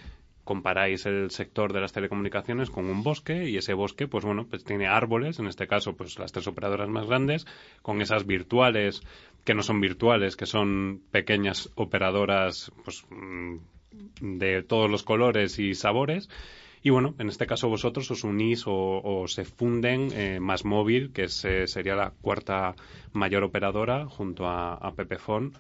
[0.43, 4.65] comparáis el sector de las telecomunicaciones con un bosque y ese bosque, pues bueno, pues
[4.65, 7.47] tiene árboles, en este caso, pues las tres operadoras más grandes,
[7.83, 9.01] con esas virtuales
[9.45, 13.59] que no son virtuales, que son pequeñas operadoras, pues mm,
[14.39, 16.29] de todos los colores y sabores
[16.83, 21.25] y bueno, en este caso vosotros os unís o, se funden eh, Más Móvil, que
[21.25, 22.75] eh, sería la cuarta
[23.13, 25.53] mayor operadora junto a, a Pepefon.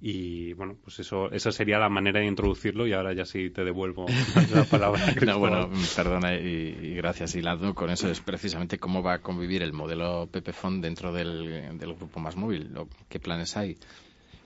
[0.00, 3.64] Y bueno, pues eso, esa sería la manera de introducirlo y ahora ya sí te
[3.64, 4.06] devuelvo
[4.54, 5.00] la palabra.
[5.26, 7.74] no, bueno, perdona y, gracias, Hilado.
[7.74, 12.36] Con eso es precisamente cómo va a convivir el modelo Pepefon dentro del, grupo Más
[12.36, 12.70] Móvil.
[13.08, 13.76] ¿Qué planes hay?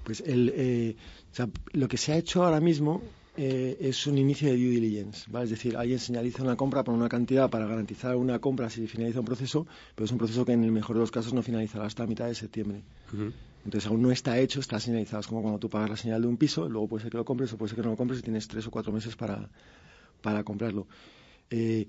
[0.04, 0.96] Pues el, eh,
[1.72, 3.02] lo que se ha hecho ahora mismo
[3.36, 5.26] eh, es un inicio de due diligence.
[5.42, 9.20] Es decir, alguien señaliza una compra por una cantidad para garantizar una compra si finaliza
[9.20, 11.86] un proceso, pero es un proceso que en el mejor de los casos no finalizará
[11.86, 12.82] hasta mitad de septiembre.
[13.64, 15.20] Entonces aún no está hecho, está señalizado.
[15.20, 17.24] Es como cuando tú pagas la señal de un piso, luego puede ser que lo
[17.24, 19.48] compres o puede ser que no lo compres y tienes tres o cuatro meses para,
[20.20, 20.86] para comprarlo.
[21.50, 21.86] Eh,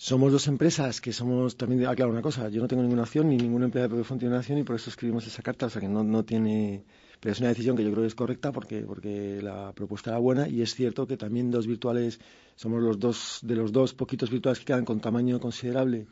[0.00, 3.28] somos dos empresas que somos, también, ah, claro, una cosa, yo no tengo ninguna acción,
[3.28, 5.78] ni ningún empleado de tiene una acción y por eso escribimos esa carta, o sea
[5.78, 6.84] que no, no tiene
[7.20, 10.18] pero es una decisión que yo creo que es correcta porque, porque la propuesta era
[10.18, 12.18] buena y es cierto que también dos virtuales,
[12.56, 16.06] somos los dos de los dos poquitos virtuales que quedan con tamaño considerable.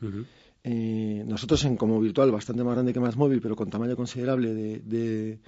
[0.63, 4.53] Eh, nosotros en como virtual bastante más grande que más móvil, pero con tamaño considerable
[4.53, 5.39] de,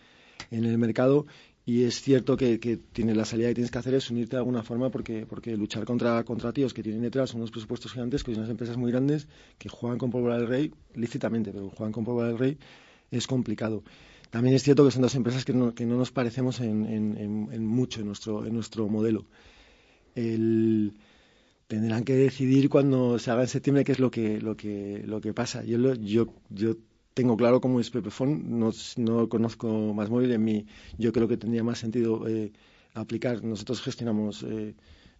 [0.50, 1.28] en el mercado
[1.66, 4.40] y es cierto que, que tiene la salida que tienes que hacer es unirte de
[4.40, 8.38] alguna forma porque, porque luchar contra, contra tíos que tienen detrás unos presupuestos gigantescos y
[8.38, 9.28] unas empresas muy grandes
[9.60, 12.58] que juegan con pólvora del rey, lícitamente, pero juegan con pólvora del rey,
[13.12, 13.84] es complicado.
[14.32, 17.66] También es cierto que son dos empresas que no, que no nos parecemos en, en,
[17.66, 19.26] mucho en nuestro, en nuestro modelo.
[20.16, 20.94] El,
[21.68, 25.22] tendrán que decidir cuando se haga en septiembre qué es lo que, lo que, lo
[25.22, 25.64] que pasa.
[25.64, 26.76] Yo, yo, yo
[27.14, 30.32] tengo claro cómo es Pepefon, no, no conozco más móvil.
[30.32, 30.66] En mí
[30.98, 32.52] yo creo que tendría más sentido eh,
[32.94, 33.44] aplicar.
[33.44, 34.76] Nosotros gestionamos eh,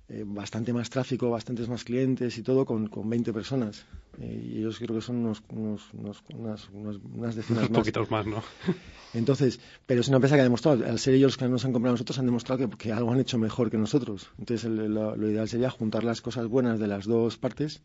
[0.10, 3.86] eh, bastante más tráfico, bastantes más clientes y todo con, con 20 personas.
[4.20, 5.90] y ellos creo que son unos, unos,
[6.34, 7.80] unas, unas, decenas más.
[7.80, 8.42] poquitos más, ¿no?
[9.14, 11.74] Entonces, pero es una empresa que ha demostrado, al ser ellos los que nos han
[11.74, 14.30] comprado a nosotros, han demostrado que, que algo han hecho mejor que nosotros.
[14.40, 17.82] Entonces, lo ideal sería juntar las cosas buenas de las dos partes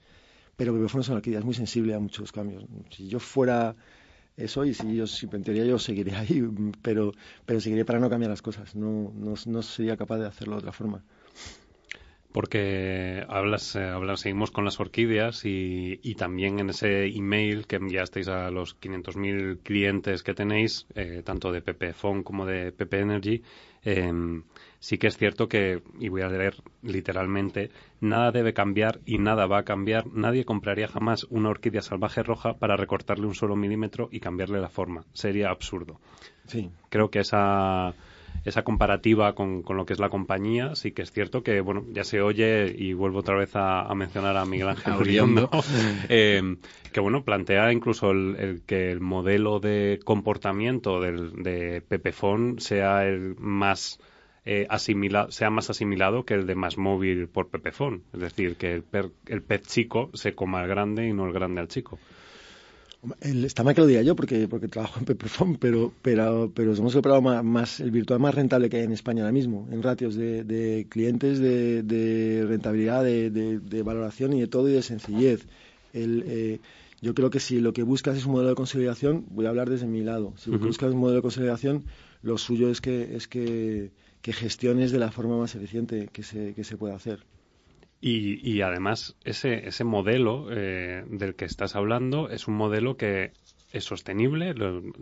[0.56, 2.64] pero Pepefon es una es muy sensible a muchos cambios.
[2.90, 3.76] Si yo fuera
[4.36, 6.42] eso y si yo si en teoría yo seguiría ahí,
[6.82, 7.12] pero
[7.44, 8.74] pero seguiré para no cambiar las cosas.
[8.74, 11.02] No, no, no sería capaz de hacerlo de otra forma.
[12.32, 18.28] Porque hablas, eh, seguimos con las orquídeas y, y, también en ese email que enviasteis
[18.28, 23.42] a los 500.000 clientes que tenéis, eh, tanto de Pepefon como de Pepe Energy,
[23.86, 24.42] eh,
[24.80, 27.70] sí que es cierto que, y voy a leer literalmente,
[28.00, 30.06] nada debe cambiar y nada va a cambiar.
[30.08, 34.68] Nadie compraría jamás una orquídea salvaje roja para recortarle un solo milímetro y cambiarle la
[34.68, 35.04] forma.
[35.12, 36.00] Sería absurdo.
[36.46, 36.68] Sí.
[36.88, 37.94] Creo que esa
[38.46, 41.84] esa comparativa con, con, lo que es la compañía, sí que es cierto que, bueno,
[41.92, 45.50] ya se oye, y vuelvo otra vez a, mencionar a Miguel Ángel Uriondo,
[46.08, 46.56] eh,
[46.92, 53.34] que, bueno, plantea incluso el, que el modelo de comportamiento del, de Pepefon sea el
[53.36, 53.98] más
[54.44, 54.68] eh,
[55.30, 58.04] sea más asimilado que el de más móvil por Pepefon.
[58.14, 58.84] Es decir, que el,
[59.26, 61.98] el pez chico se coma al grande y no el grande al chico.
[63.20, 66.94] Está mal que lo diga yo porque, porque trabajo en Pepefon, pero, pero, pero hemos
[66.94, 70.86] comprado más, el virtual más rentable que hay en España ahora mismo, en ratios de,
[70.88, 75.46] clientes, de, rentabilidad, de, valoración y de todo y de sencillez.
[75.92, 76.60] El, eh,
[77.00, 79.70] yo creo que si lo que buscas es un modelo de consolidación, voy a hablar
[79.70, 81.84] desde mi lado, si lo que buscas es un modelo de consolidación,
[82.22, 83.90] lo suyo es que, es que
[84.26, 87.20] que gestiones de la forma más eficiente que se, que se pueda hacer.
[88.00, 93.32] Y, y además, ese, ese modelo eh, del que estás hablando es un modelo que
[93.72, 94.54] es sostenible.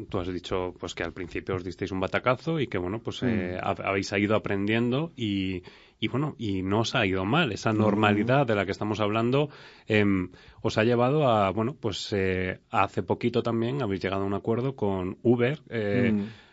[0.09, 3.23] tú has dicho pues que al principio os disteis un batacazo y que bueno pues
[3.23, 3.83] eh, mm.
[3.85, 5.63] habéis ido aprendiendo y,
[6.01, 7.53] y, bueno y no os ha ido mal.
[7.53, 9.49] Esa normalidad de la que estamos hablando
[9.87, 10.31] em,
[10.63, 14.77] os ha llevado a bueno pues eh, hace poquito también habéis llegado a un acuerdo
[14.77, 15.61] con Uber.
[15.71, 16.44] Mm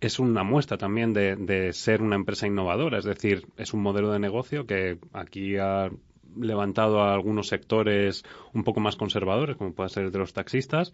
[0.00, 4.18] es una muestra también de, ser una empresa innovadora, es decir, es un modelo de
[4.18, 5.90] negocio que aquí ha
[6.38, 10.92] levantado a algunos sectores un poco más conservadores, como puede ser el de los taxistas,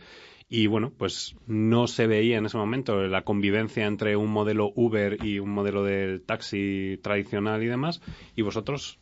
[0.49, 5.25] y bueno, pues no se veía en ese momento la convivencia entre un modelo Uber
[5.25, 8.03] y un modelo de taxi tradicional y demás.
[8.37, 8.99] ¿Y vosotros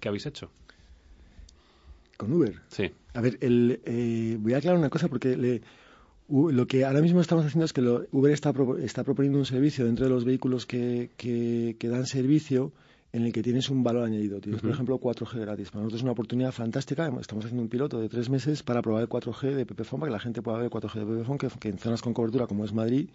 [0.00, 0.50] qué habéis hecho?
[2.16, 2.54] Con Uber.
[2.68, 2.90] Sí.
[3.14, 5.60] A ver, el, eh, voy a aclarar una cosa porque le,
[6.32, 10.06] lo que ahora mismo estamos haciendo es que Uber está, está, proponiendo un servicio dentro
[10.06, 12.72] de los vehículos que, que, dan servicio
[13.12, 14.40] en el que tienes un valor añadido.
[14.40, 15.70] Tienes, por ejemplo, 4G gratis.
[15.70, 17.12] Para nosotros es una oportunidad fantástica.
[17.20, 20.14] Estamos haciendo un piloto de tres meses para probar el 4G de Pepephone, para que
[20.14, 22.64] la gente pueda ver el 4G de Pepephone, que, que en zonas con cobertura como
[22.64, 23.10] es Madrid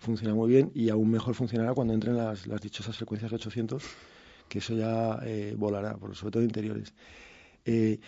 [0.00, 3.82] funciona muy bien y aún mejor funcionará cuando entren las, las dichosas frecuencias de 800,
[4.48, 6.92] que eso ya eh, volará, sobre todo interiores.
[7.64, 8.00] Eh,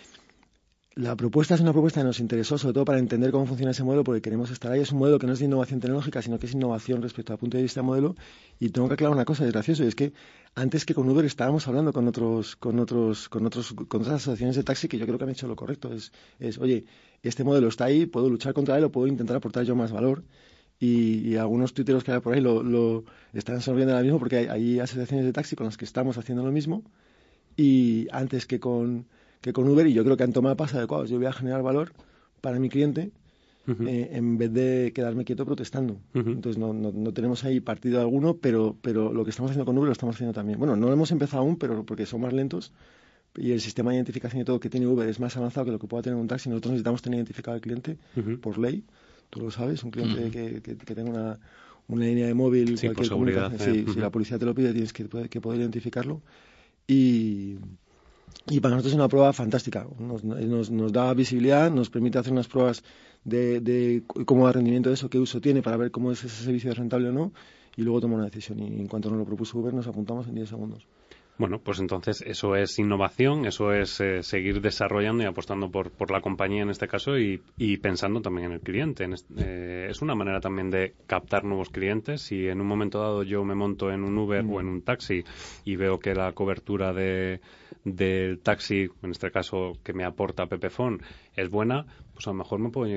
[0.95, 3.83] la propuesta es una propuesta que nos interesó, sobre todo para entender cómo funciona ese
[3.83, 4.81] modelo, porque queremos estar ahí.
[4.81, 7.39] Es un modelo que no es de innovación tecnológica, sino que es innovación respecto al
[7.39, 8.15] punto de vista de modelo.
[8.59, 10.13] Y tengo que aclarar una cosa, es gracioso, y es que
[10.53, 14.55] antes que con Uber estábamos hablando con otros, con otros, con otros, con otras asociaciones
[14.55, 15.91] de taxi que yo creo que han hecho lo correcto.
[15.91, 16.85] Es, es oye,
[17.23, 20.23] este modelo está ahí, puedo luchar contra él o puedo intentar aportar yo más valor.
[20.79, 24.47] Y, algunos tuiteros que hay por ahí lo, lo están sonriendo ahora mismo porque hay,
[24.47, 26.83] hay asociaciones de taxi con las que estamos haciendo lo mismo.
[27.55, 29.07] Y antes que con
[29.43, 31.09] que con Uber y yo creo que han tomado pasos adecuados.
[31.09, 31.91] Yo voy a generar valor
[32.39, 33.11] para mi cliente
[33.67, 35.97] eh, en vez de quedarme quieto protestando.
[36.13, 39.87] Entonces no, no, tenemos ahí partido alguno, pero, pero lo que estamos haciendo con Uber
[39.87, 40.57] lo estamos haciendo también.
[40.57, 42.71] Bueno, no lo hemos empezado aún, pero porque son más lentos
[43.35, 45.79] y el sistema de identificación y todo que tiene Uber es más avanzado que lo
[45.79, 46.47] que pueda tener un taxi.
[46.47, 47.97] Nosotros necesitamos tener identificado al cliente
[48.41, 48.85] por ley.
[49.29, 51.39] Tú lo sabes, un cliente que, que, tenga una,
[51.89, 55.09] una línea de móvil, sí, cualquier seguridad, si la policía te lo pide, tienes que,
[55.27, 56.21] que poder identificarlo.
[56.87, 57.57] Y,
[58.49, 59.87] y para nosotros es una prueba fantástica.
[59.99, 62.83] Nos, nos, da visibilidad, nos permite hacer unas pruebas
[63.23, 66.23] de, de cómo va el rendimiento de eso, qué uso tiene para ver cómo es
[66.23, 67.31] ese servicio rentable o no,
[67.75, 68.59] y luego tomar una decisión.
[68.59, 70.87] Y en cuanto nos lo propuso Uber, nos apuntamos en 10 segundos.
[71.37, 76.11] Bueno, pues entonces eso es innovación, eso es eh, seguir desarrollando y apostando por, por,
[76.11, 79.09] la compañía en este caso y, y pensando también en el cliente.
[79.37, 82.21] Eh, es una manera también de captar nuevos clientes.
[82.21, 85.23] Si en un momento dado yo me monto en un Uber o en un taxi
[85.65, 87.41] y veo que la cobertura de,
[87.83, 91.01] del taxi, en este caso que me aporta Pepefon,
[91.35, 92.87] es buena, pues a lo mejor me puedo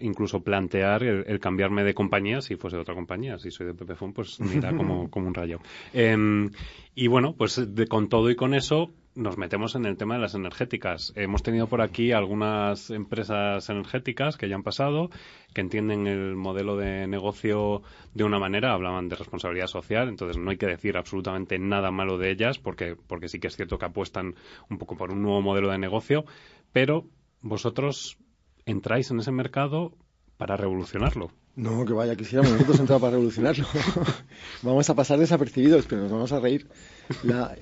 [0.00, 3.38] incluso plantear el, cambiarme de compañía si fuese de otra compañía.
[3.38, 5.60] Si soy de Pepefon, pues me irá como, como un rayo.
[5.92, 6.50] Em,
[6.94, 10.34] y bueno, pues con todo y con eso nos metemos en el tema de las
[10.34, 11.12] energéticas.
[11.16, 15.08] Hemos tenido por aquí algunas empresas energéticas que ya han pasado,
[15.54, 17.82] que entienden el modelo de negocio
[18.14, 22.18] de una manera, hablaban de responsabilidad social, entonces no hay que decir absolutamente nada malo
[22.18, 24.34] de ellas, porque, porque sí que es cierto que apuestan
[24.68, 26.26] un poco por un nuevo modelo de negocio,
[26.72, 27.06] pero
[27.40, 28.18] vosotros
[28.66, 29.92] entráis en ese mercado
[30.36, 31.30] para revolucionarlo.
[31.54, 33.66] No, que vaya, quisiéramos nosotros entrar para revolucionarlo.
[34.62, 36.66] vamos a pasar desapercibidos, pero nos vamos a reír.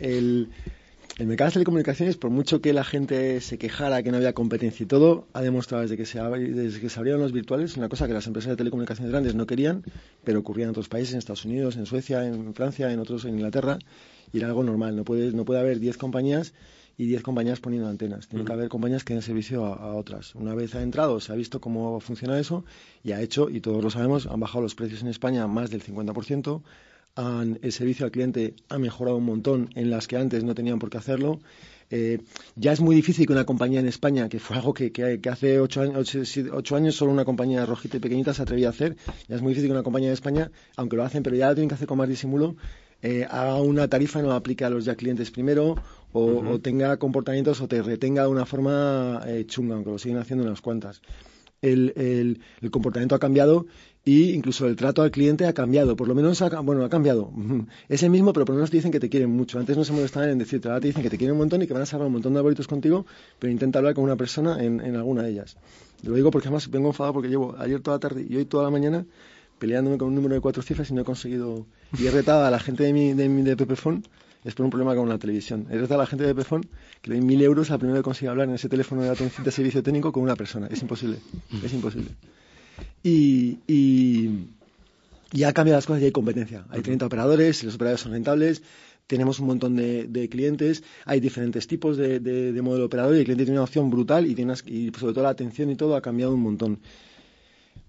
[0.00, 0.50] el,
[1.18, 4.82] el mercado de telecomunicaciones, por mucho que la gente se quejara que no había competencia
[4.82, 8.08] y todo, ha demostrado desde que se, desde que se abrieron los virtuales una cosa
[8.08, 9.84] que las empresas de telecomunicaciones grandes no querían,
[10.24, 13.34] pero ocurría en otros países, en Estados Unidos, en Suecia, en Francia, en otros, en
[13.34, 13.78] Inglaterra,
[14.32, 14.96] y era algo normal.
[14.96, 16.52] No puede, no puede haber 10 compañías
[16.96, 18.28] y 10 compañías poniendo antenas.
[18.28, 20.34] Tiene que haber compañías que den servicio a, a, otras.
[20.34, 22.64] Una vez ha entrado, se ha visto cómo funciona eso
[23.02, 25.82] y ha hecho, y todos lo sabemos, han bajado los precios en España más del
[25.82, 26.62] 50%
[27.16, 30.90] el servicio al cliente ha mejorado un montón en las que antes no tenían por
[30.90, 31.40] qué hacerlo.
[31.90, 32.18] Eh,
[32.56, 35.82] ya es muy difícil que una compañía en España, que fue algo que, hace ocho
[35.82, 36.16] años,
[36.52, 38.96] ocho, años solo una compañía rojita y pequeñita se atrevía a hacer,
[39.28, 41.54] ya es muy difícil que una compañía en España, aunque lo hacen, pero ya lo
[41.54, 42.56] tienen que hacer con más disimulo,
[43.02, 45.76] eh, haga una tarifa y no la aplique a los ya clientes primero,
[46.14, 50.44] o, tenga comportamientos o te retenga de una forma eh, chunga, aunque lo siguen haciendo
[50.44, 51.02] unas cuantas.
[51.60, 52.40] el,
[52.70, 53.66] comportamiento ha cambiado
[54.04, 57.32] y incluso el trato al cliente ha cambiado, por lo menos ha, bueno, ha cambiado.
[57.88, 59.58] Es el mismo, pero por lo menos te dicen que te quieren mucho.
[59.58, 61.66] Antes no se molestaban en decirte, ahora te dicen que te quieren un montón y
[61.66, 63.06] que van a sacar un montón de arbolitos contigo,
[63.38, 65.56] pero intenta hablar con una persona en, en alguna de ellas.
[66.02, 68.64] Lo digo porque además vengo enfadado porque llevo ayer toda la tarde y hoy toda
[68.64, 69.06] la mañana
[69.58, 71.66] peleándome con un número de cuatro cifras y no he conseguido.
[71.98, 74.04] Y he retado a la gente de mi, de, de Pepefon,
[74.44, 75.66] es por un problema con la televisión.
[75.68, 76.62] Retado a la gente de Pepefon
[77.02, 79.44] que le doy mil euros al primero que consiga hablar en ese teléfono de atención
[79.44, 80.68] de servicio técnico con una persona.
[80.70, 81.18] Es imposible.
[81.62, 82.10] Es imposible
[83.02, 84.48] y, y,
[85.32, 86.64] ya cambiado las cosas y hay competencia.
[86.70, 88.62] Hay 30 operadores, los operadores son rentables,
[89.06, 93.44] tenemos un montón de, clientes, hay diferentes tipos de, de, modelo operador y el cliente
[93.44, 96.32] tiene una opción brutal y, tiene y sobre todo la atención y todo ha cambiado
[96.32, 96.78] un montón.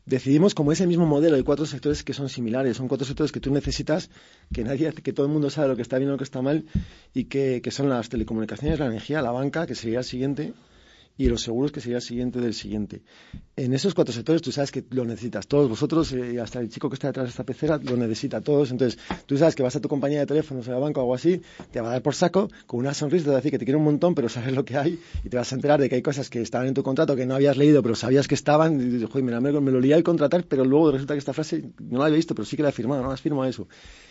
[0.05, 3.39] Decidimos como ese mismo modelo de cuatro sectores que son similares, son cuatro sectores que
[3.39, 4.11] tú necesitas,
[4.53, 6.43] que nadie, que todo el mundo sabe lo que está bien y lo que está
[6.43, 6.65] mal
[7.15, 10.53] y que, que son las telecomunicaciones, la energía, la banca, que sería el siguiente,
[11.17, 13.01] y los seguros que sería el siguiente del siguiente.
[13.55, 16.69] En esos cuatro sectores tú sabes que lo necesitas todos, vosotros y eh, hasta el
[16.69, 18.71] chico que está detrás de esta pecera lo necesita todos.
[18.71, 21.15] Entonces tú sabes que vas a tu compañía de teléfonos, a la banca o algo
[21.15, 21.41] así,
[21.71, 23.65] te va a dar por saco, con una sonrisa te va a decir que te
[23.65, 25.95] quiere un montón, pero sabes lo que hay y te vas a enterar de que
[25.95, 28.79] hay cosas que estaban en tu contrato que no habías leído, pero sabías que estaban.
[28.79, 31.99] Y dices, joder, me lo lié al contratar, pero luego resulta que esta frase no
[31.99, 33.67] la había visto, pero sí que la he firmado, no has firmado eso.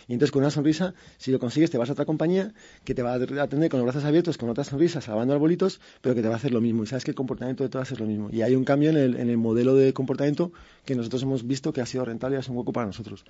[0.07, 2.53] Y entonces con una sonrisa, si lo consigues, te vas a otra compañía
[2.83, 6.15] que te va a atender con los brazos abiertos, con otras sonrisas, lavando arbolitos, pero
[6.15, 6.83] que te va a hacer lo mismo.
[6.83, 8.29] Y sabes que el comportamiento de todas es lo mismo.
[8.31, 10.51] Y hay un cambio en el, en el modelo de comportamiento
[10.85, 13.25] que nosotros hemos visto que ha sido rentable y sido un hueco para nosotros.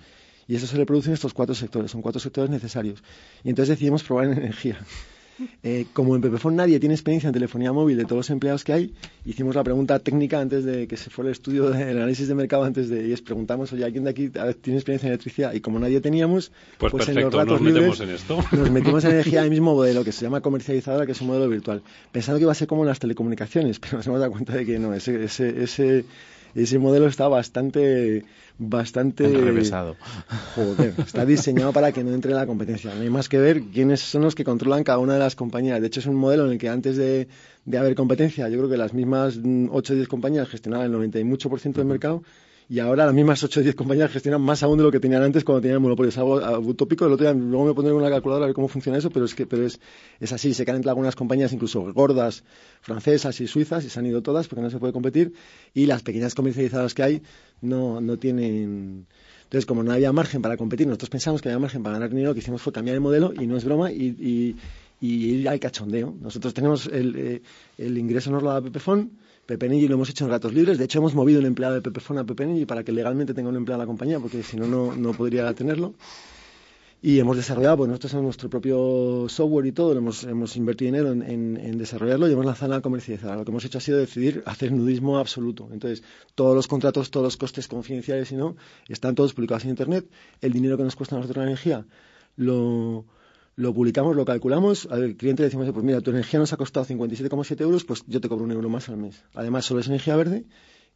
[0.47, 1.91] Y eso se le produce en estos cuatro sectores.
[1.91, 3.03] Son cuatro sectores necesarios.
[3.43, 4.77] Y entonces decidimos probar en energía.
[5.63, 8.73] Eh, como en Pepefon nadie tiene experiencia en telefonía móvil de todos los empleados que
[8.73, 8.93] hay,
[9.25, 12.63] hicimos la pregunta técnica antes de que se fuera el estudio del análisis de mercado
[12.63, 15.53] antes de y les preguntamos, oye, ¿alguien de aquí tiene experiencia en electricidad?
[15.53, 18.43] Y como nadie teníamos, pues, pues en los ratos nos libres en esto.
[18.51, 21.49] nos metimos en energía el mismo modelo que se llama comercializadora, que es un modelo
[21.49, 21.81] virtual,
[22.11, 24.65] pensando que iba a ser como en las telecomunicaciones, pero nos hemos dado cuenta de
[24.65, 26.05] que no, ese, ese, ese
[26.63, 28.23] ese modelo está bastante
[28.57, 29.97] bastante revesado.
[30.55, 32.93] Joder, está diseñado para que no entre la competencia.
[32.95, 35.81] No hay más que ver quiénes son los que controlan cada una de las compañías.
[35.81, 37.27] De hecho, es un modelo en el que antes de,
[37.65, 41.19] de haber competencia, yo creo que las mismas 8 o 10 compañías gestionaban el 90
[41.19, 42.23] y mucho por ciento del mercado
[42.67, 45.21] y ahora las mismas 8 o 10 compañías gestionan más aún de lo que tenían
[45.21, 46.09] antes cuando tenían monopolio.
[46.09, 49.35] Es algo, utópico, luego me pondré una calculadora a ver cómo funciona eso, pero es
[49.35, 49.79] que pero es,
[50.19, 50.53] es así.
[50.53, 52.43] Se caen entre algunas compañías, incluso gordas,
[52.81, 55.33] francesas y suizas, y se han ido todas porque no se puede competir,
[55.73, 57.21] y las pequeñas comercializadas que hay
[57.61, 59.05] no, no tienen...
[59.43, 62.29] Entonces, como no había margen para competir, nosotros pensamos que había margen para ganar dinero,
[62.29, 64.55] lo que hicimos fue cambiar el modelo, y no es broma, y, y,
[65.05, 66.15] ir al cachondeo.
[66.21, 67.41] Nosotros tenemos el, eh,
[67.77, 69.11] el ingreso nos lo da Pepefon,
[69.45, 70.77] Pepenilli lo hemos hecho en ratos libres.
[70.77, 73.55] De hecho, hemos movido un empleado de Pepefon a Pepenilli para que legalmente tenga un
[73.55, 75.93] empleado en la compañía, porque si no, no podría tenerlo.
[77.01, 81.11] Y hemos desarrollado, pues nosotros tenemos nuestro propio software y todo, hemos, hemos invertido dinero
[81.11, 83.37] en, en, desarrollarlo y hemos lanzado a comercializar.
[83.37, 85.69] Lo que hemos hecho ha sido decidir hacer nudismo absoluto.
[85.71, 86.01] Entonces,
[86.33, 88.55] todos los contratos, todos los costes confidenciales y no,
[88.87, 90.09] están todos publicados en Internet.
[90.41, 91.85] El dinero que nos cuesta a nosotros la energía
[92.37, 93.05] lo,
[93.55, 96.85] lo publicamos, lo calculamos, al cliente le decimos, pues mira, tu energía nos ha costado
[96.85, 99.23] 57,7 euros, pues yo te cobro un euro más al mes.
[99.33, 100.45] Además, solo es energía verde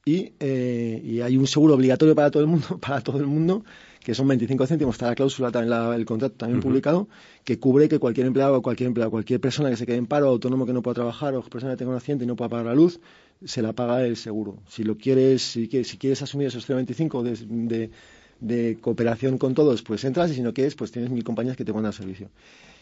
[0.05, 3.64] y, eh, y hay un seguro obligatorio para todo el mundo, para todo el mundo,
[4.03, 7.07] que son 25 céntimos, está la cláusula, también la, el contrato también publicado,
[7.45, 10.66] que cubre que cualquier empleado, cualquier empleado, cualquier persona que se quede en paro, autónomo
[10.66, 12.76] que no pueda trabajar o persona que tenga un accidente y no pueda pagar la
[12.76, 12.99] luz,
[13.45, 14.57] se la paga el seguro.
[14.68, 17.91] Si lo quieres, si, si quieres asumir esos 0,25 de, de,
[18.40, 21.66] de cooperación con todos, pues entras y si no quieres, pues tienes mil compañías que
[21.66, 22.30] te van a dar servicio.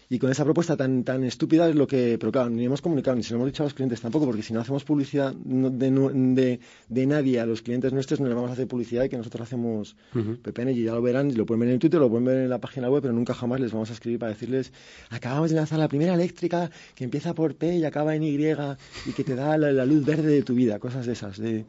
[0.09, 3.17] Y con esa propuesta tan, tan estúpida es lo que, pero claro, ni hemos comunicado,
[3.17, 5.91] ni se lo hemos dicho a los clientes tampoco, porque si no hacemos publicidad de,
[5.91, 9.17] de, de nadie a los clientes nuestros, no le vamos a hacer publicidad y que
[9.17, 10.37] nosotros hacemos uh
[10.69, 12.89] y ya lo verán, lo pueden ver en Twitter, lo pueden ver en la página
[12.89, 14.71] web, pero nunca jamás les vamos a escribir para decirles,
[15.09, 19.11] acabamos de lanzar la primera eléctrica que empieza por P y acaba en Y y
[19.13, 21.37] que te da la, la luz verde de tu vida, cosas de esas.
[21.37, 21.65] De...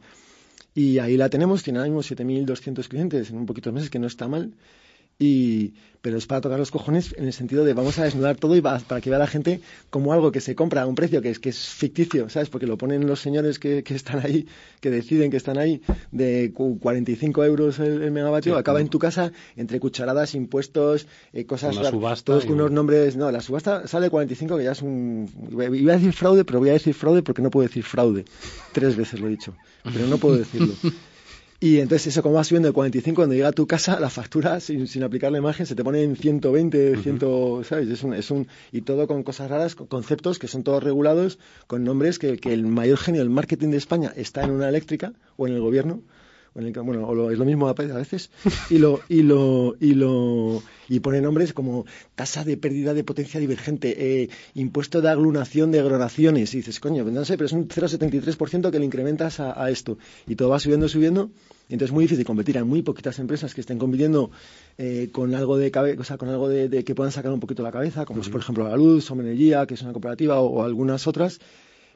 [0.73, 3.99] Y ahí la tenemos, tiene ahora mismo 7.200 clientes en un poquito de meses, que
[3.99, 4.53] no está mal.
[5.19, 8.55] Y, pero es para tocar los cojones en el sentido de vamos a desnudar todo
[8.55, 9.59] y va, para que vea la gente
[9.89, 12.49] como algo que se compra a un precio que es, que es ficticio, ¿sabes?
[12.49, 14.47] Porque lo ponen los señores que, que están ahí,
[14.79, 18.97] que deciden que están ahí, de 45 euros el, el megavatio, sí, acaba en tu
[18.97, 23.17] casa entre cucharadas, impuestos, eh, cosas raras, todos con unos nombres.
[23.17, 25.29] No, la subasta sale 45, que ya es un.
[25.51, 28.23] Iba a decir fraude, pero voy a decir fraude porque no puedo decir fraude.
[28.71, 29.53] Tres veces lo he dicho,
[29.83, 30.73] pero no puedo decirlo.
[31.61, 34.61] Y entonces eso como va subiendo de 45, cuando llega a tu casa, la factura,
[34.61, 37.03] sin, sin aplicar la imagen, se te pone en 120, uh -huh.
[37.03, 37.89] 100, ¿sabes?
[37.89, 41.37] Es un, es un, y todo con cosas raras, con conceptos que son todos regulados,
[41.67, 45.11] con nombres que, que el mayor genio del marketing de España está en una eléctrica
[45.35, 46.01] o en el gobierno.
[46.53, 48.29] O en el, bueno, o lo, es lo mismo a veces,
[48.69, 51.85] y lo, y lo, y lo, y pone nombres como
[52.15, 57.03] tasa de pérdida de potencia divergente, eh, impuesto de aglunación de agronaciones, y dices, coño,
[57.03, 59.97] no sé, pero es un 0,73% que le incrementas a, a, esto,
[60.27, 61.29] y todo va subiendo, subiendo,
[61.67, 64.31] y entonces es muy difícil competir, hay muy poquitas empresas que estén compitiendo
[64.77, 67.61] eh, con algo de o sea, con algo de, de, que puedan sacar un poquito
[67.61, 68.25] la cabeza, como uh -huh.
[68.25, 71.39] es, por ejemplo la luz, Som Energía, que es una cooperativa, o, o algunas otras,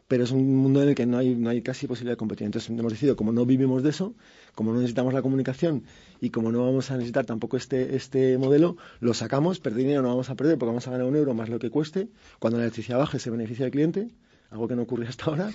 [0.07, 2.45] pero es un mundo en el que no hay, no hay casi posibilidad de competir.
[2.45, 4.13] Entonces hemos decidido, como no vivimos de eso,
[4.55, 5.83] como no necesitamos la comunicación
[6.21, 10.09] y como no vamos a necesitar tampoco este, este modelo, lo sacamos, perder dinero no
[10.09, 12.09] vamos a perder porque vamos a ganar un euro más lo que cueste.
[12.39, 14.09] Cuando la electricidad baje se beneficia el cliente,
[14.49, 15.51] algo que no ocurre hasta ahora.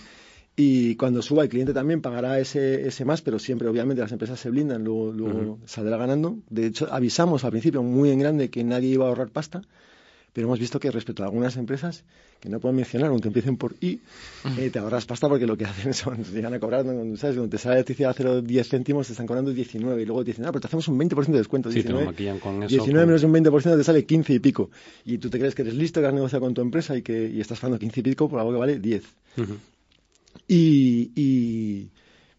[0.57, 4.41] Y cuando suba el cliente también pagará ese, ese más, pero siempre obviamente las empresas
[4.41, 5.67] se blindan, luego, luego uh -huh.
[5.67, 6.39] saldrá ganando.
[6.51, 9.63] De hecho, avisamos al principio muy en grande que nadie iba a ahorrar pasta
[10.39, 12.05] pero hemos visto que respecto a algunas empresas
[12.39, 13.99] que no puedo mencionar, aunque empiecen por I,
[14.57, 17.35] eh, te ahorras pasta porque lo que hacen son, te llegan a cobrar, ¿sabes?
[17.35, 20.45] Cuando te sale electricidad a 0,10 céntimos te están cobrando 19 y luego te dicen,
[20.45, 21.73] ah, pero te hacemos un 20% de descuento.
[21.73, 22.69] Sí, 19, te lo con eso.
[22.69, 24.71] 19 menos un 20% te sale 15 y pico.
[25.05, 27.29] Y tú te crees que eres listo, que has negociado con tu empresa y que
[27.29, 29.03] y estás pagando 15 y pico por algo que vale 10.
[29.39, 29.57] Uh -huh.
[30.47, 31.89] y, y,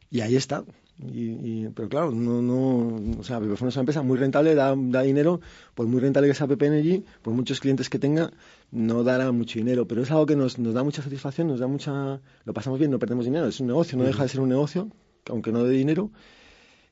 [0.09, 0.63] y ahí está.
[1.01, 4.75] Y, y, pero claro, no, no, o sea, Pepefon es una empresa muy rentable, da,
[4.77, 5.39] da dinero,
[5.73, 8.33] por muy rentable que sea PP Energy, por muchos clientes que tenga,
[8.71, 11.67] no dará mucho dinero, pero es algo que nos, nos da mucha satisfacción, nos da
[11.67, 14.49] mucha, lo pasamos bien, no perdemos dinero, es un negocio, no deja de ser un
[14.49, 14.89] negocio,
[15.29, 16.11] aunque no de dinero,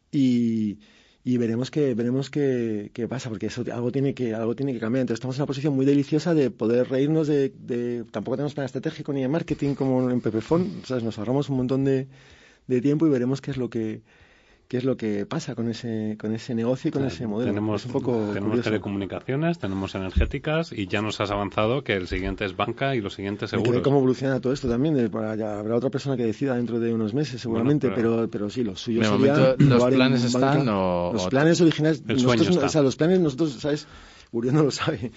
[0.10, 0.80] y,
[1.26, 4.80] y veremos qué veremos qué, qué pasa porque eso algo tiene que algo tiene que
[4.80, 8.54] cambiar entonces estamos en una posición muy deliciosa de poder reírnos de, de tampoco tenemos
[8.54, 11.04] plan estratégico ni de marketing como en Pepefon ¿sabes?
[11.04, 12.08] nos ahorramos un montón de
[12.68, 14.02] de tiempo y veremos qué es lo que
[14.68, 17.52] qué es lo que pasa con ese con ese negocio y con claro, ese modelo.
[17.52, 22.46] Tenemos, un poco tenemos telecomunicaciones, tenemos energéticas y ya nos has avanzado que el siguiente
[22.46, 23.82] es banca y los siguientes seguros.
[23.82, 24.96] cómo evoluciona todo esto también.
[24.96, 28.16] De, para, ya, habrá otra persona que decida dentro de unos meses seguramente, bueno, pero,
[28.18, 32.04] pero, pero, sí, los suyos sería los planes están o, los planes originales.
[32.06, 33.88] Nosotros, o sea, los planes nosotros, ¿sabes?
[34.32, 35.12] Uriel no lo sabe.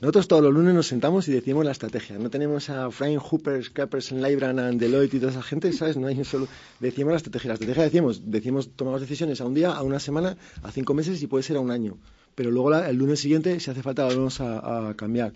[0.00, 2.18] Nosotros todos los lunes nos sentamos y decimos la estrategia.
[2.18, 5.96] No tenemos a Frank Hooper, Scrappers, Leibran, Deloitte y toda esa gente, ¿sabes?
[5.96, 6.48] No hay solo.
[6.78, 7.48] Decimos la estrategia.
[7.48, 11.22] La estrategia decimos, decimos, tomamos decisiones a un día, a una semana, a cinco meses
[11.22, 11.98] y puede ser a un año.
[12.34, 15.32] Pero luego la, el lunes siguiente, si hace falta, lo vamos a, a, cambiar.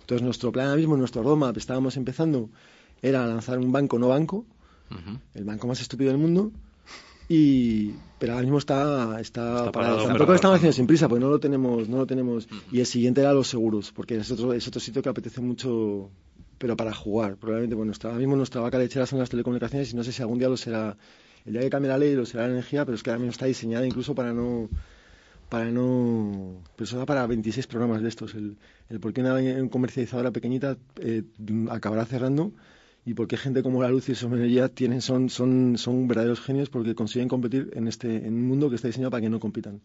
[0.00, 2.48] Entonces, nuestro plan ahora mismo, nuestro roadmap, estábamos empezando,
[3.02, 4.46] era lanzar un banco no banco,
[4.90, 5.20] uh -huh.
[5.34, 6.52] el banco más estúpido del mundo
[7.28, 9.72] y pero ahora mismo está está, está parado.
[9.72, 12.48] parado tampoco lo estamos haciendo sin prisa porque no lo tenemos no lo tenemos.
[12.72, 16.10] Y el siguiente era los seguros porque es otro es otro sitio que apetece mucho
[16.56, 17.74] pero para jugar probablemente.
[17.74, 20.38] Bueno nuestra, ahora mismo nuestra vaca lechera son las telecomunicaciones y no sé si algún
[20.38, 20.96] día lo será.
[21.44, 23.32] El día que cambie la ley lo será la energía pero es que ahora mismo
[23.32, 24.68] está diseñada incluso para no
[25.48, 28.34] para no pero solo para 26 programas de estos.
[28.34, 28.56] El,
[28.88, 31.24] el por qué una comercializadora pequeñita eh,
[31.70, 32.52] acabará cerrando
[33.04, 36.94] y porque gente como la luz y Somenería tienen son son son verdaderos genios porque
[36.94, 39.80] consiguen competir en este en un mundo que está diseñado para que no compitan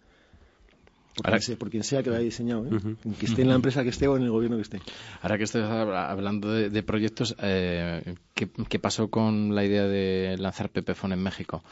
[1.15, 2.69] por, Ahora, quien, sea, por quien sea que lo haya diseñado, ¿eh?
[2.71, 3.15] uh -huh.
[3.17, 4.79] que esté en la empresa que esté o en el gobierno que esté.
[5.21, 10.37] Ahora que estoy hablando de, de proyectos, eh, ¿qué, ¿qué, pasó con la idea de
[10.39, 11.63] lanzar Pepefon en México?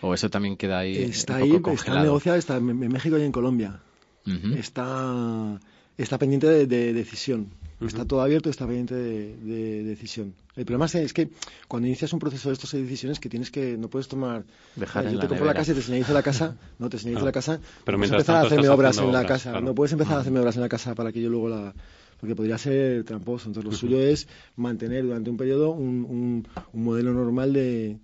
[0.00, 0.96] ¿O eso también queda ahí?
[0.96, 3.80] Está un ahí, está negociado, está en México y en Colombia.
[4.26, 4.56] Uh -huh.
[4.56, 5.60] Está
[5.96, 7.48] está pendiente de, de, decisión.
[7.80, 10.34] Está todo abierto, está pendiente de, decisión.
[10.54, 11.30] El problema es que
[11.66, 14.44] cuando inicias un proceso de estos hay decisiones que tienes que, no puedes tomar.
[14.76, 17.32] Dejar yo te compro la casa y te señalizo la casa, no te señalizo la
[17.32, 17.58] casa.
[17.84, 19.60] Pero puedes empezar a hacerme obras en la casa.
[19.60, 21.74] No puedes empezar a hacerme obras en la casa para que yo luego la
[22.20, 23.48] porque podría ser tramposo.
[23.48, 27.98] Entonces, lo suyo es mantener durante un periodo un, un, modelo normal de,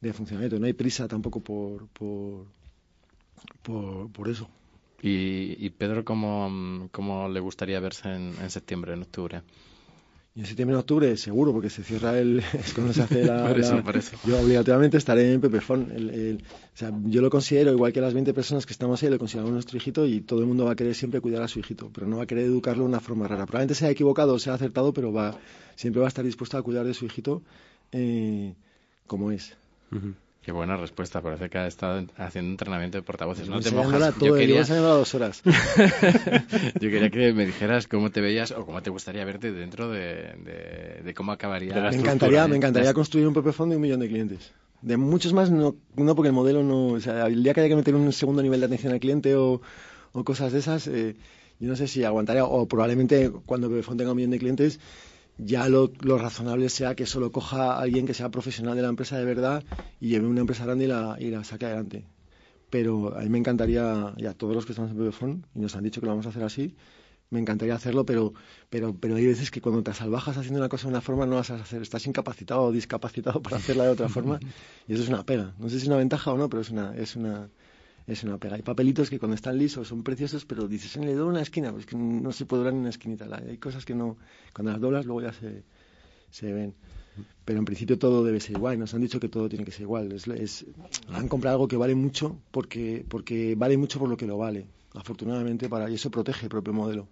[0.00, 0.58] de, funcionamiento.
[0.58, 2.44] No hay prisa tampoco por, por,
[4.10, 4.46] por eso.
[5.04, 9.42] ¿Y, Pedro cómo, cómo, le gustaría verse en, en septiembre, en octubre?
[10.34, 12.38] Y en septiembre, en octubre, seguro, porque se cierra el.
[12.54, 13.42] Es cuando se hace la.
[13.48, 14.16] por eso, por eso.
[14.24, 15.90] Yo obligatoriamente estaré en Pepefon.
[15.90, 19.18] El, o sea, yo lo considero, igual que las 20 personas que estamos ahí, lo
[19.18, 21.90] consideramos nuestro hijito y todo el mundo va a querer siempre cuidar a su hijito,
[21.92, 23.44] pero no va a querer educarlo de una forma rara.
[23.44, 25.36] Probablemente sea equivocado o sea acertado, pero va
[25.74, 27.42] siempre va a estar dispuesto a cuidar de su hijito
[27.90, 28.54] eh,
[29.06, 29.56] como es.
[30.42, 33.48] Qué buena respuesta, parece que ha estado haciendo entrenamiento de portavoces.
[33.48, 34.14] No te mojas.
[34.14, 34.64] Todo, yo quería...
[34.64, 35.40] dos horas.
[36.80, 41.00] yo quería que me dijeras cómo te veías o cómo te gustaría verte dentro de,
[41.04, 41.74] de, cómo acabaría.
[41.90, 44.52] me encantaría, me encantaría construir un PP Fondo y un millón de clientes.
[44.80, 46.88] De muchos más, no, no porque el modelo no.
[46.88, 49.36] O sea, el día que haya que meter un segundo nivel de atención al cliente
[49.36, 49.60] o,
[50.10, 51.14] o cosas de esas, eh,
[51.60, 54.80] yo no sé si aguantaría o probablemente cuando Pepefon tenga un millón de clientes
[55.44, 59.18] ya lo, razonable sea que solo coja a alguien que sea profesional de la empresa
[59.18, 59.64] de verdad
[60.00, 62.06] y lleve una empresa grande y la, y la saque adelante.
[62.70, 65.76] Pero a mí me encantaría, y a todos los que estamos en Pepefon, y nos
[65.76, 66.74] han dicho que lo vamos a hacer así,
[67.30, 68.32] me encantaría hacerlo, pero,
[68.70, 71.36] pero, pero hay veces que cuando te salvajas haciendo una cosa de una forma no
[71.36, 74.38] vas a hacer, estás incapacitado o discapacitado para hacerla de otra forma,
[74.88, 75.54] y eso es una pega.
[75.58, 77.48] No sé si es una ventaja o no, pero es una, es una,
[78.06, 78.56] es una pega.
[78.56, 81.72] Hay papelitos que cuando están lisos son preciosos, pero dices, en le doy una esquina,
[81.72, 83.26] pues que no se puede doblar en una esquinita.
[83.48, 84.16] Hay cosas que no,
[84.54, 85.62] cuando las doblas luego ya se,
[86.30, 86.74] se ven.
[87.44, 88.78] Pero en principio todo debe ser igual.
[88.78, 90.12] Nos han dicho que todo tiene que ser igual.
[90.12, 90.64] Es,
[91.12, 94.66] han comprado algo que vale mucho porque, porque vale mucho por lo que lo vale.
[94.94, 97.06] Afortunadamente para y eso protege el propio modelo.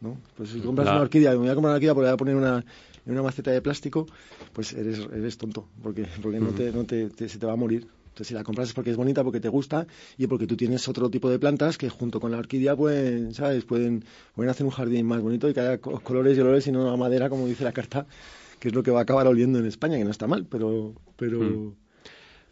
[0.00, 0.16] ¿no?
[0.36, 2.36] Pues si compras una orquídea, me voy a comprar una orquídea porque voy a poner
[2.36, 2.64] una,
[3.04, 4.06] en una maceta de plástico,
[4.52, 7.88] pues eres, eres tonto, porque, porque no, te, no te, se te va a morir.
[8.18, 10.88] Entonces, si la compras es porque es bonita, porque te gusta y porque tú tienes
[10.88, 13.64] otro tipo de plantas que junto con la orquídea pueden, ¿sabes?
[13.64, 14.04] Pueden,
[14.34, 17.30] pueden hacer un jardín más bonito y que haya colores y olores y no madera,
[17.30, 18.08] como dice la carta,
[18.58, 20.94] que es lo que va a acabar oliendo en España, que no está mal, pero...
[21.16, 21.74] pero hmm.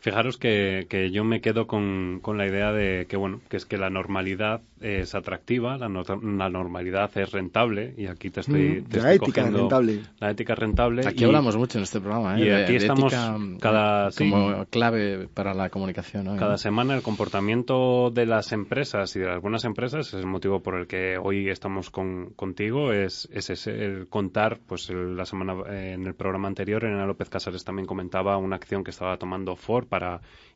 [0.00, 3.66] Fijaros que, que, yo me quedo con, con, la idea de que, bueno, que es
[3.66, 8.96] que la normalidad es atractiva, la, la normalidad es rentable, y aquí te estoy, mm,
[9.02, 10.00] La ética es rentable.
[10.20, 11.06] La ética rentable.
[11.06, 12.46] Aquí hablamos mucho en este programa, ¿eh?
[12.46, 13.12] Y aquí estamos
[13.60, 14.10] cada...
[14.16, 19.64] Como clave para la comunicación, Cada semana el comportamiento de las empresas y de algunas
[19.64, 24.08] empresas, es el motivo por el que hoy estamos con, contigo, es, es ese, el
[24.08, 28.84] contar, pues la semana, en el programa anterior, Elena López Casares también comentaba una acción
[28.84, 29.95] que estaba tomando Ford para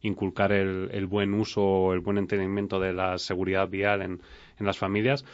[0.03, 4.20] inculcar el, buen uso, el buen entendimiento de la seguridad vial en,
[4.59, 5.24] las familias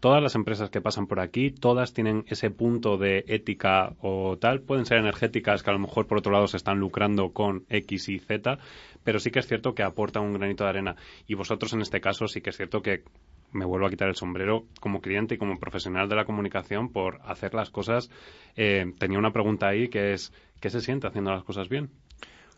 [0.00, 4.62] todas las empresas que pasan por aquí, todas tienen ese punto de ética o tal.
[4.62, 8.08] Pueden ser energéticas que a lo mejor por otro lado se están lucrando con X
[8.08, 8.58] y Z,
[9.04, 10.96] pero sí que es cierto que aportan un granito de arena.
[11.26, 13.04] Y vosotros en este caso sí que es cierto que
[13.52, 17.20] me vuelvo a quitar el sombrero como cliente y como profesional de la comunicación por
[17.24, 18.10] hacer las cosas.
[18.56, 21.90] Eh, tenía una pregunta ahí que es, ¿qué se siente haciendo las cosas bien?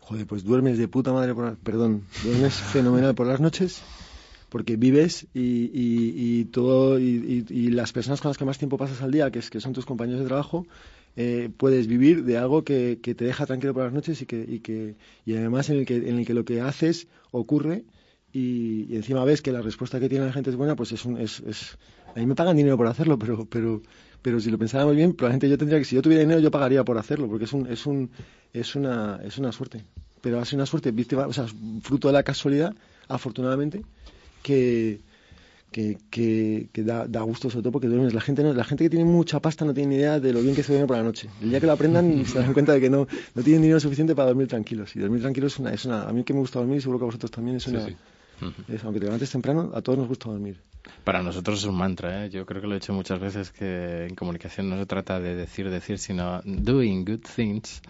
[0.05, 3.81] Joder, pues duermes de puta madre, por, perdón, duermes fenomenal por las noches
[4.53, 9.11] porque vives y, y, todo y, las personas con las que más tiempo pasas al
[9.11, 10.67] día, que, es, que son tus compañeros de trabajo,
[11.15, 14.45] eh, puedes vivir de algo que, que, te deja tranquilo por las noches y que,
[14.47, 14.93] y que
[15.25, 17.83] y además en el que en el que lo que haces ocurre
[18.31, 21.17] y, encima ves que la respuesta que tiene la gente es buena, pues es un
[21.17, 21.79] es, es
[22.15, 23.81] a mí me pagan dinero por hacerlo, pero pero
[24.23, 26.83] pero si lo pensáramos bien, probablemente yo tendría que, si yo tuviera dinero, yo pagaría
[26.83, 28.09] por hacerlo, porque es un, es un,
[28.53, 29.83] es una, es una suerte.
[30.21, 31.45] Pero ha sido una suerte, o sea,
[31.81, 32.73] fruto de la casualidad,
[33.09, 33.83] afortunadamente,
[34.41, 35.01] que,
[35.71, 35.97] que,
[36.71, 38.13] que, da, da, gusto sobre todo porque duermes.
[38.13, 40.41] La gente, no, la gente que tiene mucha pasta no tiene ni idea de lo
[40.41, 41.29] bien que se duerme por la noche.
[41.41, 43.05] El día que lo aprendan se dan cuenta de que no,
[43.35, 44.95] no tienen dinero suficiente para dormir tranquilos.
[44.95, 46.99] Y dormir tranquilos es una, es una, a mí que me gusta dormir y seguro
[46.99, 47.85] que a vosotros también es una,
[48.41, 50.61] aunque te levantes temprano, a todos nos gusta dormir.
[51.03, 52.29] Para nosotros es un mantra, ¿eh?
[52.29, 55.35] Yo creo que lo he hecho muchas veces que en comunicación no se trata de
[55.35, 57.81] decir, decir, sino doing good things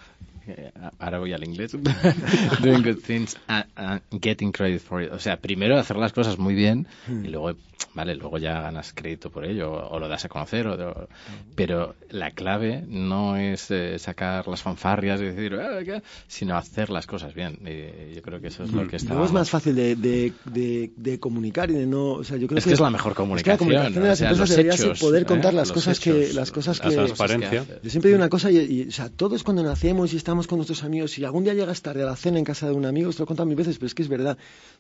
[1.00, 1.72] ahora voy al inglés,
[2.62, 5.12] doing good things and, getting credit for it.
[5.12, 7.58] O sea, primero hacer las cosas muy bien y luego,
[7.94, 10.68] vale, luego ya ganas crédito por ello o, lo das a conocer.
[10.68, 11.08] O,
[11.56, 17.08] pero la clave no es eh, sacar las fanfarrias y decir, ah, sino hacer las
[17.08, 17.60] cosas bien.
[17.66, 19.14] Y yo creo que eso es lo que está.
[19.14, 22.14] No es más fácil de, de, de, comunicar y de no.
[22.14, 23.54] O sea, yo creo es que, es la mejor comunicación.
[23.54, 25.26] Es que la comunicación de las empresas debería ser poder ¿eh?
[25.26, 26.90] contar las, cosas que, las cosas que.
[26.90, 27.66] La transparencia.
[27.82, 30.58] Yo siempre digo una cosa y, y, o sea, todos cuando nacemos y estamos con
[30.58, 33.12] nuestros amigos, si algún día llegas tarde a la cena en casa de un amigo,
[33.12, 34.38] esto lo he contado mil veces, pero es que es verdad.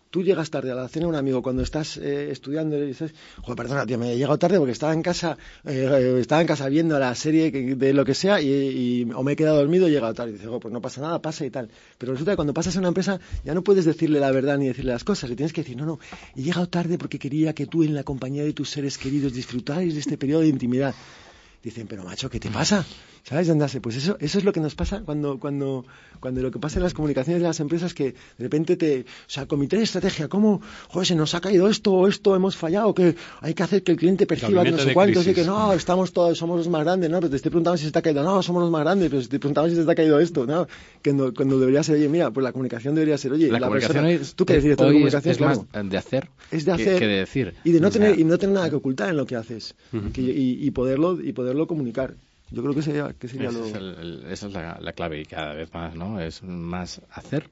[0.09, 3.13] Tú llegas tarde a la cena de un amigo cuando estás eh, estudiando y dices,
[3.41, 6.67] joder, perdona, tío, me he llegado tarde porque estaba en casa, eh, estaba en casa
[6.69, 9.93] viendo la serie de lo que sea y, o me he quedado dormido y he
[9.93, 10.31] llegado tarde.
[10.31, 11.69] Y dices, pues no pasa nada, pasa y tal.
[11.99, 14.67] Pero resulta que cuando pasas en una empresa ya no puedes decirle la verdad ni
[14.67, 15.29] decirle las cosas.
[15.29, 15.99] Le tienes que decir, no, no,
[16.35, 19.93] he llegado tarde porque quería que tú en la compañía de tus seres queridos disfrutarais
[19.93, 20.95] de este periodo de intimidad.
[21.63, 22.85] Dicen, pero macho, ¿qué te pasa?
[23.23, 23.79] ¿Sabes dónde hace?
[23.79, 25.85] Pues eso, eso es lo que nos pasa cuando, cuando,
[26.19, 29.29] cuando lo que pasa en las comunicaciones de las empresas que de repente te, o
[29.29, 32.93] sea, comité de estrategia, ¿cómo, joder, se nos ha caído esto o esto, hemos fallado,
[32.93, 35.71] que hay que hacer que el cliente perciba que no sé cuántos y que no,
[35.71, 37.19] estamos todos, somos los más grandes, ¿no?
[37.19, 39.39] Pero te estoy preguntando si se está caído, no, somos los más grandes, pero te
[39.39, 40.67] preguntaba si se está caído esto, ¿no?
[41.01, 44.33] Que cuando debería ser, oye, mira, pues la comunicación debería ser, oye, la, comunicación persona,
[44.35, 47.19] tú que eres director de comunicación, es, más de hacer, es de hacer que, de
[47.19, 47.53] decir.
[47.63, 50.67] Y de no tener, y no tener nada que ocultar en lo que haces, y,
[50.67, 52.15] y poderlo, y poderlo comunicar.
[52.51, 53.65] Yo creo que sería, que sería lo...
[53.65, 56.19] esa es la, clave y cada vez más, ¿no?
[56.19, 57.49] Es más hacer